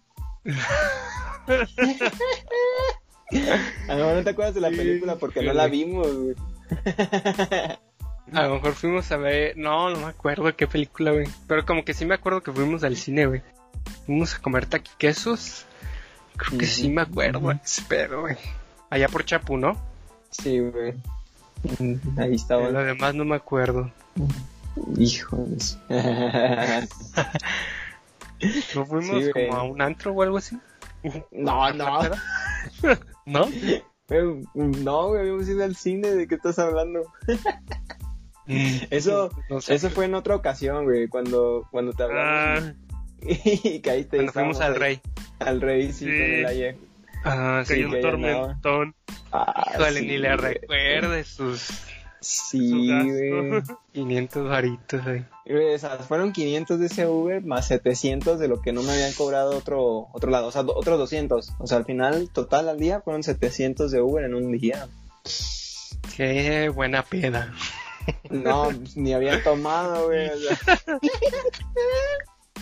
A 3.89 3.93
lo 3.95 3.99
mejor 3.99 4.15
no 4.17 4.25
te 4.25 4.31
acuerdas 4.31 4.55
de 4.55 4.61
la 4.61 4.71
película 4.71 5.17
porque 5.17 5.41
sí, 5.41 5.47
no 5.47 5.53
la 5.53 5.67
vimos, 5.69 6.13
güey. 6.13 6.35
A 8.33 8.43
lo 8.45 8.55
mejor 8.55 8.75
fuimos 8.75 9.11
a 9.11 9.17
ver. 9.17 9.57
No, 9.57 9.91
no 9.91 9.99
me 9.99 10.07
acuerdo 10.07 10.55
qué 10.55 10.67
película, 10.69 11.11
güey. 11.11 11.27
Pero 11.49 11.67
como 11.67 11.85
que 11.85 11.95
sí 11.95 12.07
me 12.07 12.15
acuerdo 12.15 12.43
que 12.43 12.53
fuimos 12.53 12.85
al 12.85 12.97
cine, 12.97 13.27
güey. 13.27 13.43
Fuimos 14.07 14.35
a 14.35 14.39
comer 14.41 14.67
taquiquesos. 14.67 15.65
Creo 16.37 16.59
que 16.59 16.67
sí 16.67 16.89
me 16.89 17.03
acuerdo, 17.03 17.41
güey. 17.41 17.59
Espero, 17.65 18.21
güey. 18.21 18.37
Allá 18.89 19.09
por 19.09 19.25
Chapu, 19.25 19.57
¿no? 19.57 19.77
Sí, 20.31 20.61
güey. 20.61 20.95
Ahí 22.19 22.35
estaba. 22.35 22.71
lo 22.71 22.85
demás 22.85 23.15
no 23.15 23.25
me 23.25 23.35
acuerdo. 23.37 23.91
Hijos. 24.97 25.79
¿No 28.75 28.87
fuimos 28.87 29.25
Sí, 29.25 29.31
como 29.33 29.55
a 29.55 29.65
un 29.65 29.83
antro 29.83 30.13
o 30.13 30.23
algo 30.23 30.39
así? 30.39 30.57
no, 31.33 31.73
no. 31.73 32.01
¿No? 33.27 33.49
Güey, 34.11 34.43
No, 34.83 35.09
güey, 35.09 35.21
habíamos 35.23 35.49
ido 35.49 35.65
al 35.65 35.77
cine, 35.77 36.11
¿de 36.11 36.27
qué 36.29 36.35
estás 36.35 36.59
hablando? 36.59 37.05
Eso, 38.91 39.31
No 39.49 39.61
sé. 39.61 39.75
eso 39.75 39.91
fue 39.91 40.07
en 40.07 40.15
otra 40.15 40.35
ocasión, 40.35 40.85
güey, 40.85 41.07
cuando, 41.09 41.69
cuando 41.71 41.93
te 41.93 42.03
hablamos 42.03 42.65
Ah, 42.65 42.73
y 43.23 43.81
caíste. 43.83 44.17
Cuando 44.17 44.33
fuimos 44.33 44.61
al 44.61 44.75
Rey. 44.75 45.01
Al 45.39 45.61
rey, 45.61 45.93
sí, 45.93 46.07
Sí. 46.07 46.11
con 46.11 46.13
el 46.21 46.47
ayer. 46.47 46.77
Ah, 47.25 47.63
sí. 47.65 47.75
cayó 47.75 47.89
un 47.91 48.01
tormentón. 48.01 48.95
Ah, 49.31 49.73
Híjole, 49.75 50.01
sí, 50.01 50.07
ni 50.07 50.19
le 50.19 50.37
güey. 50.37 50.55
recuerde 50.55 51.25
sus 51.25 51.71
Sí, 52.21 52.89
güey. 52.89 53.63
500 53.93 54.49
varitos, 54.49 55.03
güey. 55.03 55.25
O 55.75 55.79
sea, 55.79 55.99
fueron 55.99 56.33
500 56.33 56.79
de 56.79 56.87
ese 56.87 57.07
Uber 57.07 57.43
más 57.43 57.67
700 57.69 58.39
de 58.39 58.49
lo 58.49 58.61
que 58.61 58.73
no 58.73 58.83
me 58.83 58.93
habían 58.93 59.13
cobrado 59.15 59.57
otro 59.57 60.09
otro 60.13 60.31
lado, 60.31 60.47
o 60.49 60.53
sea, 60.53 60.63
otros 60.63 60.99
200. 60.99 61.55
O 61.59 61.67
sea, 61.67 61.79
al 61.79 61.85
final, 61.85 62.31
total 62.31 62.69
al 62.69 62.79
día, 62.79 63.01
fueron 63.01 63.23
700 63.23 63.91
de 63.91 64.01
Uber 64.01 64.25
en 64.25 64.35
un 64.35 64.53
día. 64.53 64.89
Qué 66.17 66.69
buena 66.69 67.03
peda. 67.03 67.53
No, 68.31 68.71
pues, 68.71 68.97
ni 68.97 69.13
habían 69.13 69.43
tomado, 69.43 70.07
güey. 70.07 70.29
o 70.29 70.39
sea. 70.39 70.57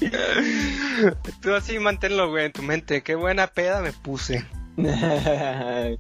Tú 1.42 1.54
así 1.54 1.78
manténlo, 1.78 2.30
güey, 2.30 2.46
en 2.46 2.52
tu 2.52 2.62
mente. 2.62 3.02
Qué 3.02 3.14
buena 3.14 3.48
peda 3.48 3.80
me 3.80 3.92
puse. 3.92 4.44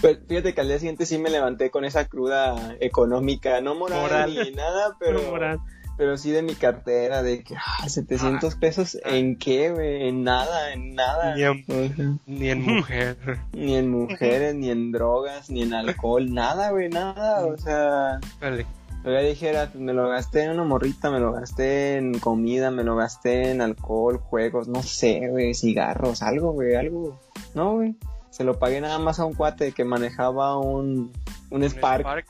Pues 0.00 0.18
fíjate 0.28 0.54
que 0.54 0.60
al 0.60 0.68
día 0.68 0.78
siguiente 0.78 1.06
sí 1.06 1.18
me 1.18 1.30
levanté 1.30 1.70
con 1.70 1.84
esa 1.84 2.06
cruda 2.06 2.76
económica, 2.80 3.60
no 3.60 3.74
moral, 3.74 4.00
Moral. 4.00 4.34
ni 4.34 4.50
nada, 4.52 4.96
pero, 5.00 5.20
No, 5.22 5.30
moral. 5.30 5.58
pero 5.96 6.16
sí 6.16 6.30
de 6.30 6.42
mi 6.42 6.54
cartera, 6.54 7.22
de 7.24 7.42
que, 7.42 7.56
ah, 7.56 7.88
700 7.88 8.54
pesos, 8.56 8.96
¿en 9.04 9.36
qué, 9.36 9.72
güey? 9.72 10.08
En 10.08 10.22
nada, 10.22 10.72
en 10.72 10.94
nada. 10.94 11.34
Ni 11.34 11.42
en, 11.42 11.64
O 11.68 11.94
sea, 11.96 12.06
ni 12.26 12.48
en 12.50 12.62
mujer. 12.62 13.16
ni 13.52 13.74
en 13.74 13.90
mujeres, 13.90 14.54
ni 14.54 14.70
en 14.70 14.92
drogas, 14.92 15.50
ni 15.50 15.62
en 15.62 15.74
alcohol, 15.74 16.26
nada, 16.32 16.70
güey, 16.70 16.88
nada, 16.88 17.44
o 17.44 17.56
sea... 17.58 18.20
Vale. 18.40 18.66
Todavía 19.02 19.28
dijera, 19.28 19.70
pues, 19.72 19.82
me 19.82 19.92
lo 19.92 20.08
gasté 20.08 20.42
en 20.42 20.50
una 20.50 20.64
morrita, 20.64 21.10
me 21.10 21.20
lo 21.20 21.32
gasté 21.32 21.96
en 21.96 22.18
comida, 22.18 22.70
me 22.70 22.82
lo 22.84 22.96
gasté 22.96 23.50
en 23.50 23.60
alcohol, 23.62 24.18
juegos, 24.18 24.68
no 24.68 24.82
sé, 24.82 25.28
güey, 25.28 25.54
cigarros, 25.54 26.20
algo, 26.22 26.52
güey, 26.52 26.74
algo. 26.74 27.18
No, 27.54 27.74
güey. 27.74 27.96
Se 28.38 28.44
lo 28.44 28.58
pagué 28.58 28.80
nada 28.80 29.00
más 29.00 29.18
a 29.18 29.24
un 29.24 29.34
cuate 29.34 29.72
que 29.72 29.84
manejaba 29.84 30.56
un, 30.58 31.12
un 31.50 31.64
Spark. 31.64 32.24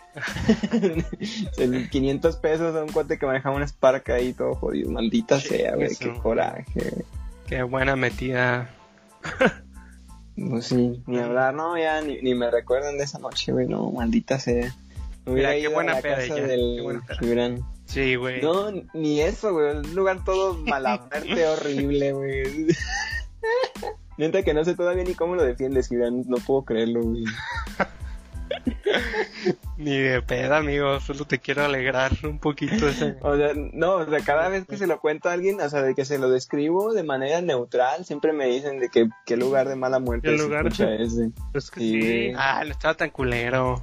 El 1.58 1.90
500 1.90 2.36
pesos 2.36 2.74
a 2.74 2.82
un 2.82 2.90
cuate 2.90 3.18
que 3.18 3.26
manejaba 3.26 3.54
un 3.54 3.68
Spark 3.68 4.08
ahí 4.10 4.32
todo 4.32 4.54
jodido. 4.54 4.90
Maldita 4.90 5.38
Sí, 5.38 5.48
sea, 5.48 5.76
güey, 5.76 5.94
qué 5.94 6.14
coraje. 6.14 7.04
Qué 7.46 7.62
buena 7.62 7.94
metida. 7.94 8.70
Pues 10.34 10.66
sí, 10.66 11.02
ni 11.06 11.18
hablar, 11.18 11.52
no, 11.52 11.76
ya 11.76 12.00
ni, 12.00 12.22
ni 12.22 12.34
me 12.34 12.50
recuerdan 12.50 12.96
de 12.96 13.04
esa 13.04 13.18
noche, 13.18 13.52
güey, 13.52 13.66
no, 13.66 13.90
maldita 13.90 14.38
sea. 14.38 14.74
Mira, 15.26 15.52
qué 15.54 15.68
buena 15.68 16.00
peda 16.00 16.22
ella, 16.22 16.46
del 16.46 16.82
buena. 17.20 17.58
Sí, 17.84 18.16
güey. 18.16 18.42
No, 18.42 18.70
ni 18.94 19.20
eso, 19.20 19.52
güey. 19.52 19.76
Un 19.76 19.94
lugar 19.94 20.24
todo 20.24 20.54
malamente 20.66 21.46
horrible, 21.46 22.12
güey. 22.12 22.66
Neta 24.18 24.42
que 24.42 24.52
no 24.52 24.64
sé 24.64 24.74
todavía 24.74 25.04
ni 25.04 25.14
cómo 25.14 25.36
lo 25.36 25.44
defiendes, 25.44 25.88
Gibran. 25.88 26.24
No 26.26 26.36
puedo 26.38 26.64
creerlo, 26.64 27.02
güey. 27.02 27.24
Ni 29.76 29.96
de 29.96 30.20
peda, 30.22 30.56
amigo. 30.58 30.98
Solo 30.98 31.24
te 31.24 31.38
quiero 31.38 31.64
alegrar 31.64 32.12
un 32.24 32.40
poquito 32.40 32.88
ese. 32.88 33.16
O 33.20 33.36
sea, 33.36 33.52
no, 33.54 33.94
o 33.96 34.06
sea, 34.06 34.18
cada 34.20 34.48
vez 34.48 34.64
que 34.66 34.76
se 34.76 34.88
lo 34.88 35.00
cuento 35.00 35.28
a 35.28 35.32
alguien, 35.32 35.60
o 35.60 35.68
sea, 35.68 35.82
de 35.82 35.94
que 35.94 36.04
se 36.04 36.18
lo 36.18 36.30
describo 36.30 36.92
de 36.92 37.04
manera 37.04 37.40
neutral, 37.40 38.04
siempre 38.04 38.32
me 38.32 38.46
dicen 38.46 38.80
de 38.80 38.88
que 38.88 39.08
qué 39.24 39.36
lugar 39.36 39.68
de 39.68 39.76
mala 39.76 40.00
muerte 40.00 40.30
¿Qué 40.30 40.36
se 40.36 40.42
lugar? 40.44 40.66
escucha 40.66 40.92
ese. 40.94 41.30
Es 41.54 41.70
que 41.70 41.80
Sí. 41.80 42.32
Ah, 42.36 42.62
no 42.64 42.72
estaba 42.72 42.94
tan 42.94 43.10
culero. 43.10 43.80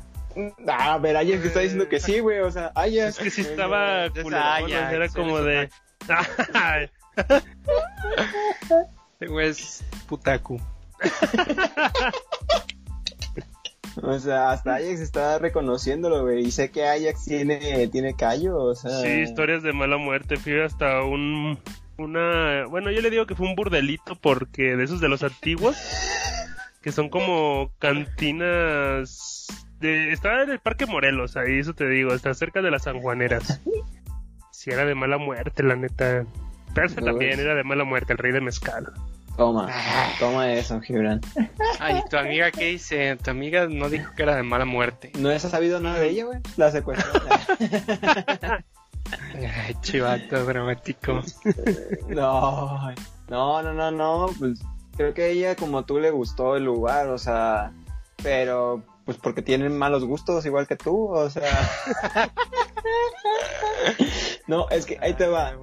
Ah, 0.67 0.95
a 0.95 0.97
ver, 0.97 1.15
Ajax 1.15 1.39
que 1.41 1.47
está 1.47 1.61
diciendo 1.61 1.87
que 1.87 2.01
sí, 2.01 2.19
güey. 2.19 2.39
O 2.39 2.51
sea, 2.51 2.73
Ajax. 2.75 2.95
Es 2.95 3.17
que 3.19 3.29
sí 3.29 3.41
estaba 3.41 4.07
Es 4.07 4.21
culero, 4.21 4.67
Era 4.67 5.07
como 5.09 5.39
de. 5.41 5.69
Ese 9.19 9.31
güey 9.31 9.49
es 9.49 9.83
putaku. 10.07 10.59
O 14.03 14.19
sea, 14.19 14.51
hasta 14.51 14.75
Ajax 14.75 14.99
está 14.99 15.39
reconociéndolo, 15.39 16.23
güey. 16.23 16.45
Y 16.45 16.51
sé 16.51 16.69
que 16.69 16.85
Ajax 16.85 17.25
tiene, 17.25 17.87
tiene 17.87 18.13
callo, 18.15 18.57
o 18.57 18.75
sea. 18.75 18.91
Sí, 19.01 19.07
historias 19.21 19.63
de 19.63 19.73
mala 19.73 19.97
muerte. 19.97 20.37
Fui 20.37 20.59
hasta 20.59 21.01
un. 21.03 21.59
Una. 21.97 22.65
Bueno, 22.67 22.91
yo 22.91 23.01
le 23.01 23.09
digo 23.09 23.25
que 23.25 23.35
fue 23.35 23.47
un 23.47 23.55
burdelito 23.55 24.15
porque 24.15 24.75
de 24.75 24.83
esos 24.83 24.99
de 24.99 25.07
los 25.07 25.23
antiguos. 25.23 25.77
Que 26.81 26.91
son 26.91 27.09
como 27.09 27.71
cantinas. 27.79 29.47
De, 29.79 30.11
estaba 30.11 30.43
en 30.43 30.51
el 30.51 30.59
Parque 30.59 30.85
Morelos, 30.85 31.35
ahí 31.35 31.59
eso 31.59 31.73
te 31.73 31.87
digo, 31.87 32.13
está 32.13 32.33
cerca 32.33 32.61
de 32.61 32.71
las 32.71 32.83
Sanjuaneras. 32.83 33.61
Si 34.51 34.71
era 34.71 34.85
de 34.85 34.95
mala 34.95 35.17
muerte, 35.17 35.63
la 35.63 35.75
neta. 35.75 36.25
Persa 36.75 36.95
Pues- 36.95 37.05
también 37.05 37.39
era 37.39 37.55
de 37.55 37.63
mala 37.63 37.83
muerte, 37.85 38.13
el 38.13 38.19
rey 38.19 38.31
de 38.31 38.41
mezcal. 38.41 38.93
Toma, 39.37 39.67
toma 40.19 40.53
eso, 40.53 40.79
Gibran. 40.79 41.19
Ay, 41.79 42.01
¿tu 42.09 42.15
amiga 42.15 42.51
qué 42.51 42.67
dice? 42.67 43.17
Tu 43.17 43.31
amiga 43.31 43.67
no 43.67 43.89
dijo 43.89 44.13
que 44.15 44.23
era 44.23 44.33
de 44.35 44.43
mala 44.43 44.63
muerte. 44.63 45.11
¿No 45.17 45.29
has 45.29 45.41
sabido 45.41 45.81
nada 45.81 45.99
de 45.99 46.09
ella, 46.09 46.25
güey? 46.25 46.39
La 46.55 46.71
secuestró. 46.71 47.11
Ay, 49.33 49.75
chivato 49.81 50.45
dramático. 50.45 51.21
no, 52.07 52.91
no, 53.29 53.61
no, 53.63 53.73
no, 53.73 53.91
no. 53.91 54.29
Pues 54.39 54.61
creo 54.95 55.13
que 55.13 55.23
a 55.23 55.27
ella, 55.27 55.55
como 55.55 55.83
tú, 55.85 55.99
le 55.99 56.11
gustó 56.11 56.55
el 56.55 56.63
lugar, 56.63 57.07
o 57.07 57.17
sea. 57.17 57.71
Pero, 58.23 58.83
pues 59.05 59.17
porque 59.17 59.41
tienen 59.41 59.77
malos 59.77 60.03
gustos, 60.03 60.45
igual 60.45 60.67
que 60.67 60.75
tú, 60.75 61.09
o 61.09 61.29
sea. 61.29 61.69
no, 64.47 64.67
es 64.69 64.85
que 64.85 64.97
ahí 65.01 65.13
te 65.13 65.27
va. 65.27 65.53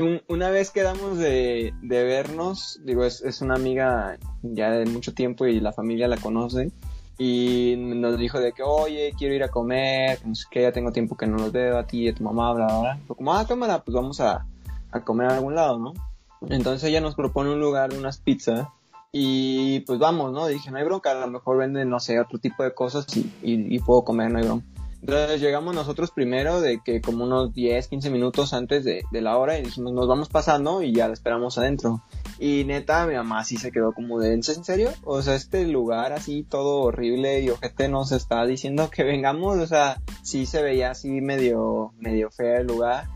Un- 0.00 0.22
una 0.28 0.50
vez 0.50 0.70
quedamos 0.70 1.18
de, 1.18 1.72
de 1.82 2.04
vernos, 2.04 2.78
digo, 2.84 3.04
es, 3.04 3.22
es 3.22 3.40
una 3.40 3.54
amiga 3.54 4.18
ya 4.42 4.70
de 4.70 4.86
mucho 4.86 5.14
tiempo 5.14 5.46
y 5.46 5.60
la 5.60 5.72
familia 5.72 6.08
la 6.08 6.16
conoce. 6.18 6.70
Y 7.20 7.74
nos 7.76 8.16
dijo 8.16 8.38
de 8.38 8.52
que, 8.52 8.62
oye, 8.62 9.12
quiero 9.18 9.34
ir 9.34 9.42
a 9.42 9.48
comer, 9.48 10.20
no 10.24 10.36
sé 10.36 10.44
qué, 10.50 10.62
ya 10.62 10.70
tengo 10.72 10.92
tiempo 10.92 11.16
que 11.16 11.26
no 11.26 11.36
los 11.36 11.50
veo 11.50 11.76
a 11.76 11.84
ti 11.86 12.04
y 12.04 12.08
a 12.08 12.14
tu 12.14 12.22
mamá, 12.22 12.52
bla, 12.52 12.66
bla, 12.66 12.98
como, 13.08 13.34
ah, 13.34 13.44
cámara, 13.44 13.82
pues 13.82 13.92
vamos 13.94 14.20
a, 14.20 14.46
a 14.92 15.00
comer 15.00 15.28
a 15.28 15.34
algún 15.34 15.56
lado, 15.56 15.78
¿no? 15.80 15.94
Entonces 16.48 16.88
ella 16.88 17.00
nos 17.00 17.16
propone 17.16 17.50
un 17.50 17.58
lugar 17.58 17.92
unas 17.92 18.18
pizzas 18.18 18.68
y 19.12 19.80
pues 19.80 19.98
vamos, 19.98 20.32
¿no? 20.32 20.46
Dije, 20.46 20.70
no 20.70 20.78
hay 20.78 20.84
bronca, 20.84 21.12
a 21.12 21.26
lo 21.26 21.28
mejor 21.28 21.58
venden, 21.58 21.88
no 21.88 22.00
sé, 22.00 22.20
otro 22.20 22.38
tipo 22.38 22.62
de 22.62 22.74
cosas 22.74 23.06
y, 23.16 23.20
y, 23.42 23.74
y 23.74 23.78
puedo 23.80 24.04
comer, 24.04 24.30
no 24.30 24.38
hay 24.38 24.44
bronca. 24.44 24.66
Entonces 25.00 25.40
llegamos 25.40 25.74
nosotros 25.74 26.10
primero 26.10 26.60
de 26.60 26.80
que 26.80 27.00
como 27.00 27.24
unos 27.24 27.54
10, 27.54 27.86
15 27.86 28.10
minutos 28.10 28.52
antes 28.52 28.84
de, 28.84 29.04
de, 29.10 29.20
la 29.20 29.36
hora 29.36 29.56
y 29.56 29.62
dijimos 29.62 29.92
nos 29.92 30.08
vamos 30.08 30.28
pasando 30.28 30.82
y 30.82 30.92
ya 30.92 31.06
la 31.06 31.14
esperamos 31.14 31.56
adentro. 31.56 32.02
Y 32.40 32.64
neta, 32.64 33.06
mi 33.06 33.14
mamá 33.14 33.44
sí 33.44 33.56
se 33.56 33.70
quedó 33.70 33.92
como 33.92 34.18
de, 34.18 34.34
¿en 34.34 34.42
serio? 34.42 34.90
O 35.04 35.22
sea, 35.22 35.36
este 35.36 35.66
lugar 35.66 36.12
así 36.12 36.42
todo 36.42 36.80
horrible 36.80 37.40
y 37.40 37.50
ojete 37.50 37.88
nos 37.88 38.10
está 38.10 38.44
diciendo 38.44 38.90
que 38.90 39.04
vengamos, 39.04 39.58
o 39.58 39.66
sea, 39.66 40.02
sí 40.22 40.46
se 40.46 40.62
veía 40.62 40.90
así 40.90 41.20
medio, 41.20 41.92
medio 41.98 42.30
feo 42.30 42.56
el 42.56 42.66
lugar. 42.66 43.06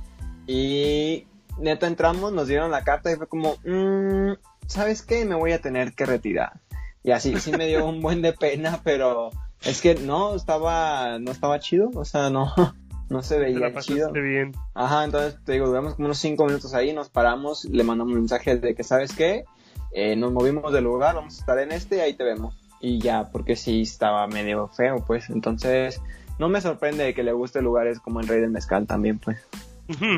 Y 0.46 1.26
neta 1.58 1.88
entramos, 1.88 2.32
nos 2.32 2.46
dieron 2.46 2.70
la 2.70 2.84
carta 2.84 3.10
y 3.10 3.16
fue 3.16 3.26
como, 3.26 3.56
mmm, 3.64 4.32
¿sabes 4.66 5.02
qué? 5.02 5.24
Me 5.24 5.34
voy 5.34 5.52
a 5.52 5.60
tener 5.60 5.92
que 5.94 6.06
retirar. 6.06 6.60
Y 7.04 7.10
así 7.10 7.38
sí 7.40 7.52
me 7.52 7.66
dio 7.66 7.86
un 7.86 8.00
buen 8.00 8.22
de 8.22 8.32
pena, 8.32 8.80
pero 8.84 9.30
es 9.62 9.80
que 9.80 9.94
no, 9.94 10.34
estaba, 10.34 11.18
no 11.18 11.30
estaba 11.30 11.58
chido, 11.60 11.90
o 11.94 12.04
sea, 12.04 12.30
no, 12.30 12.52
no 13.08 13.22
se 13.22 13.38
veía 13.38 13.58
la 13.58 13.80
chido. 13.80 14.12
bien. 14.12 14.52
Ajá, 14.74 15.04
entonces 15.04 15.38
te 15.44 15.52
digo, 15.52 15.66
duramos 15.66 15.94
como 15.94 16.06
unos 16.06 16.18
cinco 16.18 16.46
minutos 16.46 16.74
ahí, 16.74 16.92
nos 16.92 17.08
paramos, 17.08 17.64
le 17.64 17.84
mandamos 17.84 18.12
un 18.12 18.20
mensaje 18.20 18.56
de 18.56 18.74
que, 18.74 18.84
¿sabes 18.84 19.12
qué? 19.14 19.44
Eh, 19.92 20.16
nos 20.16 20.32
movimos 20.32 20.72
del 20.72 20.84
lugar, 20.84 21.14
vamos 21.14 21.36
a 21.36 21.40
estar 21.40 21.58
en 21.58 21.72
este 21.72 21.96
y 21.96 22.00
ahí 22.00 22.14
te 22.14 22.24
vemos. 22.24 22.54
Y 22.80 22.98
ya, 22.98 23.30
porque 23.30 23.54
sí 23.54 23.82
estaba 23.82 24.26
medio 24.26 24.68
feo, 24.68 25.04
pues, 25.06 25.30
entonces 25.30 26.00
no 26.38 26.48
me 26.48 26.60
sorprende 26.60 27.14
que 27.14 27.22
le 27.22 27.32
guste 27.32 27.62
lugares 27.62 28.00
como 28.00 28.20
el 28.20 28.28
Rey 28.28 28.40
del 28.40 28.50
Mezcal 28.50 28.86
también, 28.86 29.18
pues. 29.18 29.38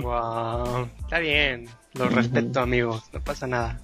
Wow, 0.03 0.89
está 1.01 1.19
bien, 1.19 1.67
lo 1.95 2.09
respeto, 2.09 2.61
amigos, 2.61 3.03
no 3.13 3.21
pasa 3.21 3.47
nada. 3.47 3.81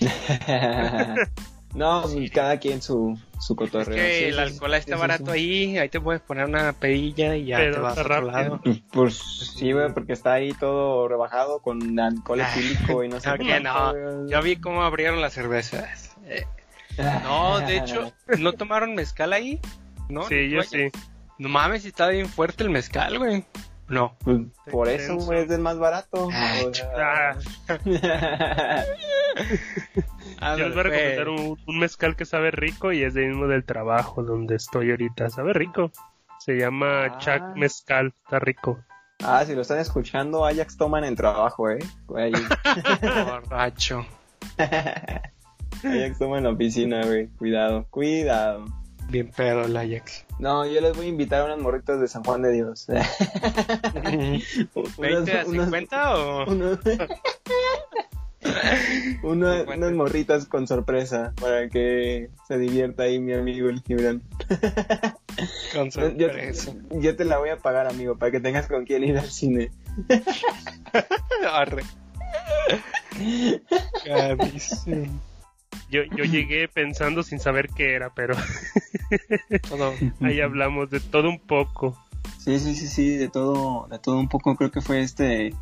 No, 1.74 2.04
cada 2.32 2.58
quien 2.60 2.80
su, 2.80 3.18
su 3.40 3.56
cotorreo. 3.56 3.96
Es 3.96 4.00
que 4.12 4.18
Sí, 4.18 4.24
el 4.26 4.34
sí, 4.34 4.40
alcohol 4.40 4.70
sí, 4.70 4.76
está 4.78 4.94
sí, 4.94 5.00
barato 5.00 5.24
sí. 5.26 5.30
ahí, 5.32 5.78
ahí 5.78 5.88
te 5.88 6.00
puedes 6.00 6.22
poner 6.22 6.44
una 6.44 6.72
pedilla 6.72 7.34
y 7.34 7.46
ya 7.46 7.56
Pero 7.56 7.74
te 7.74 7.80
vas 7.80 7.98
a 7.98 8.00
otro 8.02 8.20
lado. 8.22 8.60
Pues 8.92 9.16
sí, 9.56 9.72
güey, 9.72 9.92
porque 9.92 10.12
está 10.12 10.34
ahí 10.34 10.52
todo 10.52 11.08
rebajado 11.08 11.58
con 11.62 11.98
alcohol 11.98 12.42
Ah, 12.42 12.52
etílico 12.54 13.02
y 13.02 13.08
no 13.08 13.18
sé 13.18 13.28
no, 13.38 13.38
qué 13.38 13.58
no. 13.58 14.28
Yo 14.28 14.40
vi 14.40 14.54
cómo 14.56 14.84
abrieron 14.84 15.20
las 15.20 15.32
cervezas. 15.32 16.14
Eh, 16.26 16.46
no, 17.24 17.58
de 17.58 17.78
hecho, 17.78 18.12
¿no 18.38 18.52
tomaron 18.52 18.94
mezcal 18.94 19.32
ahí? 19.32 19.58
¿No? 20.08 20.28
Sí, 20.28 20.48
yo 20.50 20.58
¿No? 20.58 20.62
sí. 20.62 20.90
No 21.38 21.48
mames, 21.48 21.84
está 21.84 22.06
bien 22.08 22.28
fuerte 22.28 22.62
el 22.62 22.70
mezcal, 22.70 23.18
güey. 23.18 23.44
No. 23.88 24.16
Pues, 24.24 24.38
por 24.70 24.88
eso, 24.88 25.16
güey, 25.16 25.40
es 25.44 25.50
el 25.50 25.60
más 25.60 25.78
barato. 25.78 26.28
Ah, 26.32 26.54
O 26.66 26.72
sea, 26.72 27.36
yo 30.56 30.68
les 30.68 30.74
voy 30.74 30.80
a 30.80 30.88
güey. 30.88 31.16
recomendar 31.16 31.28
un, 31.28 31.58
un 31.66 31.78
mezcal 31.78 32.16
que 32.16 32.24
sabe 32.24 32.50
rico 32.50 32.92
y 32.92 33.02
es 33.02 33.14
de 33.14 33.26
mismo 33.26 33.46
del 33.46 33.64
trabajo 33.64 34.22
donde 34.22 34.56
estoy 34.56 34.90
ahorita. 34.90 35.28
Sabe 35.30 35.52
rico. 35.52 35.90
Se 36.38 36.56
llama 36.56 37.04
Ah. 37.06 37.18
Chuck 37.18 37.56
Mezcal. 37.56 38.14
Está 38.24 38.38
rico. 38.38 38.78
ah, 39.22 39.44
si 39.46 39.54
lo 39.54 39.62
están 39.62 39.78
escuchando, 39.78 40.44
Ajax 40.44 40.76
toman 40.76 41.04
en 41.04 41.14
trabajo, 41.16 41.70
eh. 41.70 41.78
Güey, 42.06 42.32
Borracho. 43.26 44.06
Ajax 44.58 46.18
toma 46.18 46.38
en 46.38 46.44
la 46.44 46.50
oficina, 46.50 47.04
güey. 47.04 47.28
Cuidado, 47.36 47.86
cuidado. 47.90 48.64
Bien 49.08 49.30
pedo 49.30 49.62
el 49.64 49.76
Ajax. 49.76 50.24
No, 50.38 50.64
yo 50.66 50.80
les 50.80 50.96
voy 50.96 51.06
a 51.06 51.08
invitar 51.08 51.42
a 51.42 51.44
unas 51.44 51.58
morritas 51.58 52.00
de 52.00 52.08
San 52.08 52.24
Juan 52.24 52.42
de 52.42 52.50
Dios. 52.52 52.88
¿20 54.74 55.32
a 55.32 55.44
50 55.44 56.16
o...? 56.18 56.50
unos- 56.50 56.78
Una- 59.22 59.62
unas 59.62 59.92
morritas 59.92 60.44
con 60.46 60.66
sorpresa 60.66 61.32
para 61.40 61.68
que 61.70 62.28
se 62.46 62.58
divierta 62.58 63.04
ahí 63.04 63.18
mi 63.18 63.32
amigo 63.32 63.70
el 63.70 63.80
Gibran. 63.82 64.20
Con 65.72 65.90
Yo, 65.90 66.28
sorpresa. 66.28 66.72
yo 66.90 67.16
te 67.16 67.24
la 67.24 67.38
voy 67.38 67.48
a 67.50 67.56
pagar, 67.56 67.86
amigo, 67.86 68.18
para 68.18 68.32
que 68.32 68.40
tengas 68.40 68.66
con 68.66 68.84
quién 68.84 69.02
ir 69.04 69.16
al 69.16 69.30
cine. 69.30 69.70
Arre. 71.50 71.84
Carísimo. 74.04 75.20
Yo, 75.94 76.02
yo 76.16 76.24
llegué 76.30 76.66
pensando 76.66 77.22
sin 77.22 77.38
saber 77.38 77.68
qué 77.68 77.94
era, 77.94 78.12
pero 78.12 78.34
Todo. 79.68 79.92
ahí 80.22 80.40
hablamos 80.40 80.90
de 80.90 80.98
todo 80.98 81.28
un 81.28 81.38
poco. 81.38 81.96
Sí, 82.38 82.58
sí, 82.58 82.74
sí, 82.74 82.88
sí, 82.88 83.16
de 83.16 83.28
todo, 83.28 83.86
de 83.88 84.00
todo 84.00 84.18
un 84.18 84.28
poco 84.28 84.56
creo 84.56 84.72
que 84.72 84.80
fue 84.80 85.02
este 85.02 85.54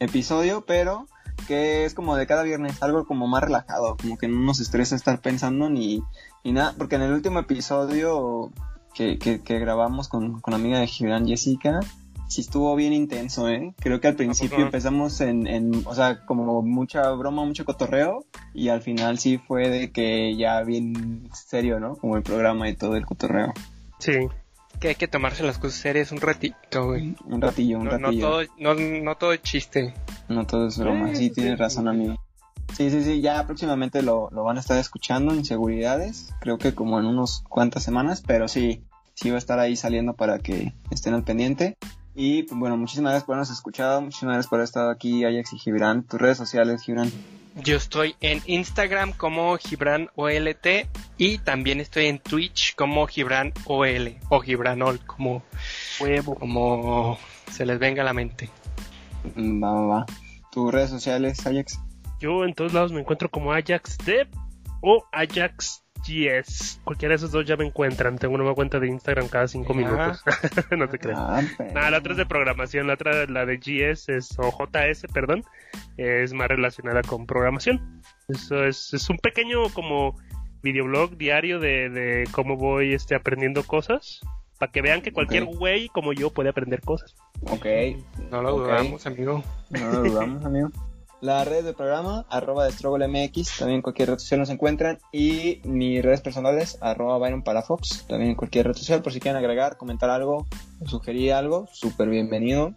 episodio, 0.00 0.64
pero 0.66 1.06
que 1.46 1.84
es 1.84 1.94
como 1.94 2.16
de 2.16 2.26
cada 2.26 2.42
viernes, 2.42 2.82
algo 2.82 3.06
como 3.06 3.28
más 3.28 3.44
relajado, 3.44 3.96
como 3.96 4.18
que 4.18 4.26
no 4.26 4.40
nos 4.40 4.58
estresa 4.58 4.96
estar 4.96 5.20
pensando 5.20 5.70
ni, 5.70 6.02
ni 6.42 6.52
nada, 6.52 6.74
porque 6.76 6.96
en 6.96 7.02
el 7.02 7.12
último 7.12 7.38
episodio 7.38 8.50
que, 8.92 9.18
que, 9.18 9.40
que 9.42 9.58
grabamos 9.60 10.08
con, 10.08 10.40
con 10.40 10.52
la 10.52 10.58
amiga 10.58 10.80
de 10.80 10.88
Gibran, 10.88 11.26
Jessica, 11.28 11.80
sí 12.28 12.40
estuvo 12.40 12.74
bien 12.76 12.92
intenso, 12.92 13.48
¿eh? 13.48 13.74
Creo 13.78 14.00
que 14.00 14.08
al 14.08 14.16
principio 14.16 14.58
empezamos 14.58 15.20
en, 15.20 15.46
en, 15.46 15.82
o 15.86 15.94
sea, 15.94 16.24
como 16.26 16.62
mucha 16.62 17.10
broma, 17.12 17.44
mucho 17.44 17.64
cotorreo, 17.64 18.24
y 18.54 18.68
al 18.68 18.82
final 18.82 19.18
sí 19.18 19.38
fue 19.38 19.68
de 19.68 19.90
que 19.92 20.36
ya 20.36 20.62
bien 20.62 21.28
serio, 21.32 21.80
¿no? 21.80 21.96
Como 21.96 22.16
el 22.16 22.22
programa 22.22 22.68
y 22.68 22.74
todo 22.74 22.96
el 22.96 23.06
cotorreo. 23.06 23.52
Sí. 23.98 24.12
Que 24.80 24.88
hay 24.88 24.94
que 24.94 25.08
tomarse 25.08 25.42
las 25.42 25.58
cosas 25.58 25.80
serias 25.80 26.12
un 26.12 26.20
ratito, 26.20 26.84
güey. 26.86 27.14
Un 27.24 27.40
ratillo, 27.40 27.78
un 27.78 27.84
No, 27.86 27.98
no 27.98 28.06
ratillo. 28.08 28.28
todo, 28.28 28.42
no, 28.58 28.74
no 28.74 29.14
todo 29.16 29.32
es 29.32 29.42
chiste. 29.42 29.94
No 30.28 30.46
todo 30.46 30.66
es 30.68 30.76
broma, 30.78 31.08
Sí, 31.10 31.16
sí, 31.16 31.24
sí, 31.28 31.30
tienes 31.30 31.58
razón, 31.58 31.88
amigo. 31.88 32.16
Sí, 32.76 32.90
sí, 32.90 33.02
sí, 33.02 33.22
ya 33.22 33.46
próximamente 33.46 34.02
lo, 34.02 34.28
lo 34.32 34.44
van 34.44 34.58
a 34.58 34.60
estar 34.60 34.76
escuchando, 34.78 35.34
Inseguridades, 35.34 36.34
creo 36.40 36.58
que 36.58 36.74
como 36.74 36.98
en 36.98 37.06
unos 37.06 37.42
cuantas 37.48 37.84
semanas, 37.84 38.22
pero 38.26 38.48
sí, 38.48 38.82
sí 39.14 39.30
va 39.30 39.36
a 39.36 39.38
estar 39.38 39.58
ahí 39.60 39.76
saliendo 39.76 40.12
para 40.14 40.40
que 40.40 40.74
estén 40.90 41.14
al 41.14 41.24
pendiente. 41.24 41.78
Y 42.18 42.44
pues, 42.44 42.58
bueno, 42.58 42.78
muchísimas 42.78 43.10
gracias 43.10 43.26
por 43.26 43.34
habernos 43.34 43.50
escuchado, 43.50 44.00
muchísimas 44.00 44.36
gracias 44.36 44.48
por 44.48 44.56
haber 44.58 44.64
estado 44.64 44.90
aquí, 44.90 45.24
Ajax 45.24 45.52
y 45.52 45.58
Gibran. 45.58 46.02
Tus 46.02 46.18
redes 46.18 46.38
sociales, 46.38 46.82
Gibran. 46.82 47.12
Yo 47.56 47.76
estoy 47.76 48.16
en 48.22 48.42
Instagram 48.46 49.12
como 49.12 49.56
Gibran 49.58 50.08
OLT 50.14 50.88
y 51.18 51.38
también 51.38 51.80
estoy 51.80 52.06
en 52.06 52.18
Twitch 52.18 52.74
como 52.74 53.06
Gibran 53.06 53.52
OL 53.66 54.16
o 54.30 54.40
Gibranol 54.40 54.98
como 55.00 55.42
Huevo. 56.00 56.34
como 56.36 57.18
se 57.50 57.66
les 57.66 57.78
venga 57.78 58.00
a 58.00 58.04
la 58.06 58.14
mente. 58.14 58.48
Mm, 59.34 59.62
Va, 59.62 59.72
va, 59.72 59.86
va. 59.86 60.06
Tus 60.50 60.72
redes 60.72 60.88
sociales, 60.88 61.46
Ajax. 61.46 61.78
Yo 62.18 62.44
en 62.44 62.54
todos 62.54 62.72
lados 62.72 62.92
me 62.92 63.00
encuentro 63.00 63.30
como 63.30 63.52
Ajax 63.52 63.98
Dev 64.06 64.28
o 64.80 65.04
Ajax 65.12 65.82
GS. 66.06 66.80
Cualquiera 66.84 67.12
de 67.12 67.16
esos 67.16 67.30
dos 67.32 67.44
ya 67.46 67.56
me 67.56 67.64
encuentran. 67.66 68.18
Tengo 68.18 68.34
una 68.34 68.42
nueva 68.44 68.54
cuenta 68.54 68.78
de 68.80 68.88
Instagram 68.88 69.28
cada 69.28 69.48
cinco 69.48 69.72
Ah. 69.72 69.76
minutos. 69.76 70.22
no 70.76 70.88
te 70.88 70.98
creas. 70.98 71.18
Ah, 71.20 71.42
pero- 71.56 71.72
Nada, 71.72 71.90
la 71.90 71.98
otra 71.98 72.12
es 72.12 72.18
de 72.18 72.26
programación, 72.26 72.86
la 72.86 72.94
otra, 72.94 73.26
la 73.26 73.46
de 73.46 73.56
GS 73.58 74.08
es, 74.16 74.36
o 74.38 74.50
JS, 74.50 75.06
perdón, 75.12 75.44
es 75.96 76.32
más 76.32 76.48
relacionada 76.48 77.02
con 77.02 77.26
programación. 77.26 78.02
Eso 78.28 78.64
es, 78.64 78.92
es 78.94 79.08
un 79.10 79.18
pequeño 79.18 79.68
como 79.70 80.16
videoblog 80.62 81.16
diario 81.16 81.60
de, 81.60 81.88
de 81.90 82.24
cómo 82.32 82.56
voy 82.56 82.92
este, 82.94 83.14
aprendiendo 83.14 83.62
cosas. 83.64 84.20
Para 84.58 84.72
que 84.72 84.80
vean 84.80 85.02
que 85.02 85.12
cualquier 85.12 85.44
güey 85.44 85.88
como 85.88 86.14
yo 86.14 86.30
puede 86.30 86.48
aprender 86.48 86.80
cosas. 86.80 87.14
Ok, 87.42 87.66
No 88.30 88.40
lo 88.42 88.56
dudamos, 88.56 89.06
amigo. 89.06 89.44
No 89.68 89.90
lo 89.92 90.02
dudamos, 90.02 90.44
amigo. 90.46 90.70
La 91.20 91.44
red 91.44 91.64
del 91.64 91.74
programa, 91.74 92.26
arroba 92.28 92.66
de 92.66 92.72
MX, 92.72 93.58
también 93.58 93.76
en 93.76 93.82
cualquier 93.82 94.10
red 94.10 94.18
social 94.18 94.40
nos 94.40 94.50
encuentran. 94.50 94.98
Y 95.12 95.60
mis 95.64 96.02
redes 96.02 96.20
personales, 96.20 96.78
arroba 96.80 97.18
Byron 97.18 97.42
Palafox, 97.42 98.06
también 98.06 98.30
en 98.30 98.36
cualquier 98.36 98.66
red 98.66 98.74
social, 98.74 99.02
por 99.02 99.12
si 99.12 99.20
quieren 99.20 99.38
agregar, 99.38 99.76
comentar 99.76 100.10
algo, 100.10 100.46
o 100.80 100.88
sugerir 100.88 101.32
algo, 101.32 101.68
súper 101.72 102.08
bienvenido. 102.08 102.74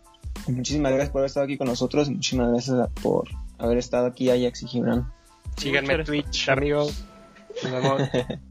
Muchísimas 0.48 0.92
gracias 0.92 1.12
por 1.12 1.20
haber 1.20 1.28
estado 1.28 1.46
aquí 1.46 1.58
con 1.58 1.68
nosotros, 1.68 2.10
muchísimas 2.10 2.50
gracias 2.52 2.90
por 3.02 3.28
haber 3.58 3.78
estado 3.78 4.08
aquí 4.08 4.30
Ajax 4.30 4.64
y 4.64 4.68
Gibran. 4.68 5.12
Síganme 5.58 5.96
en. 5.96 6.06
Twitch, 6.06 6.50
amigos. 6.50 7.04
Nos 7.64 7.72
vemos. 7.72 8.02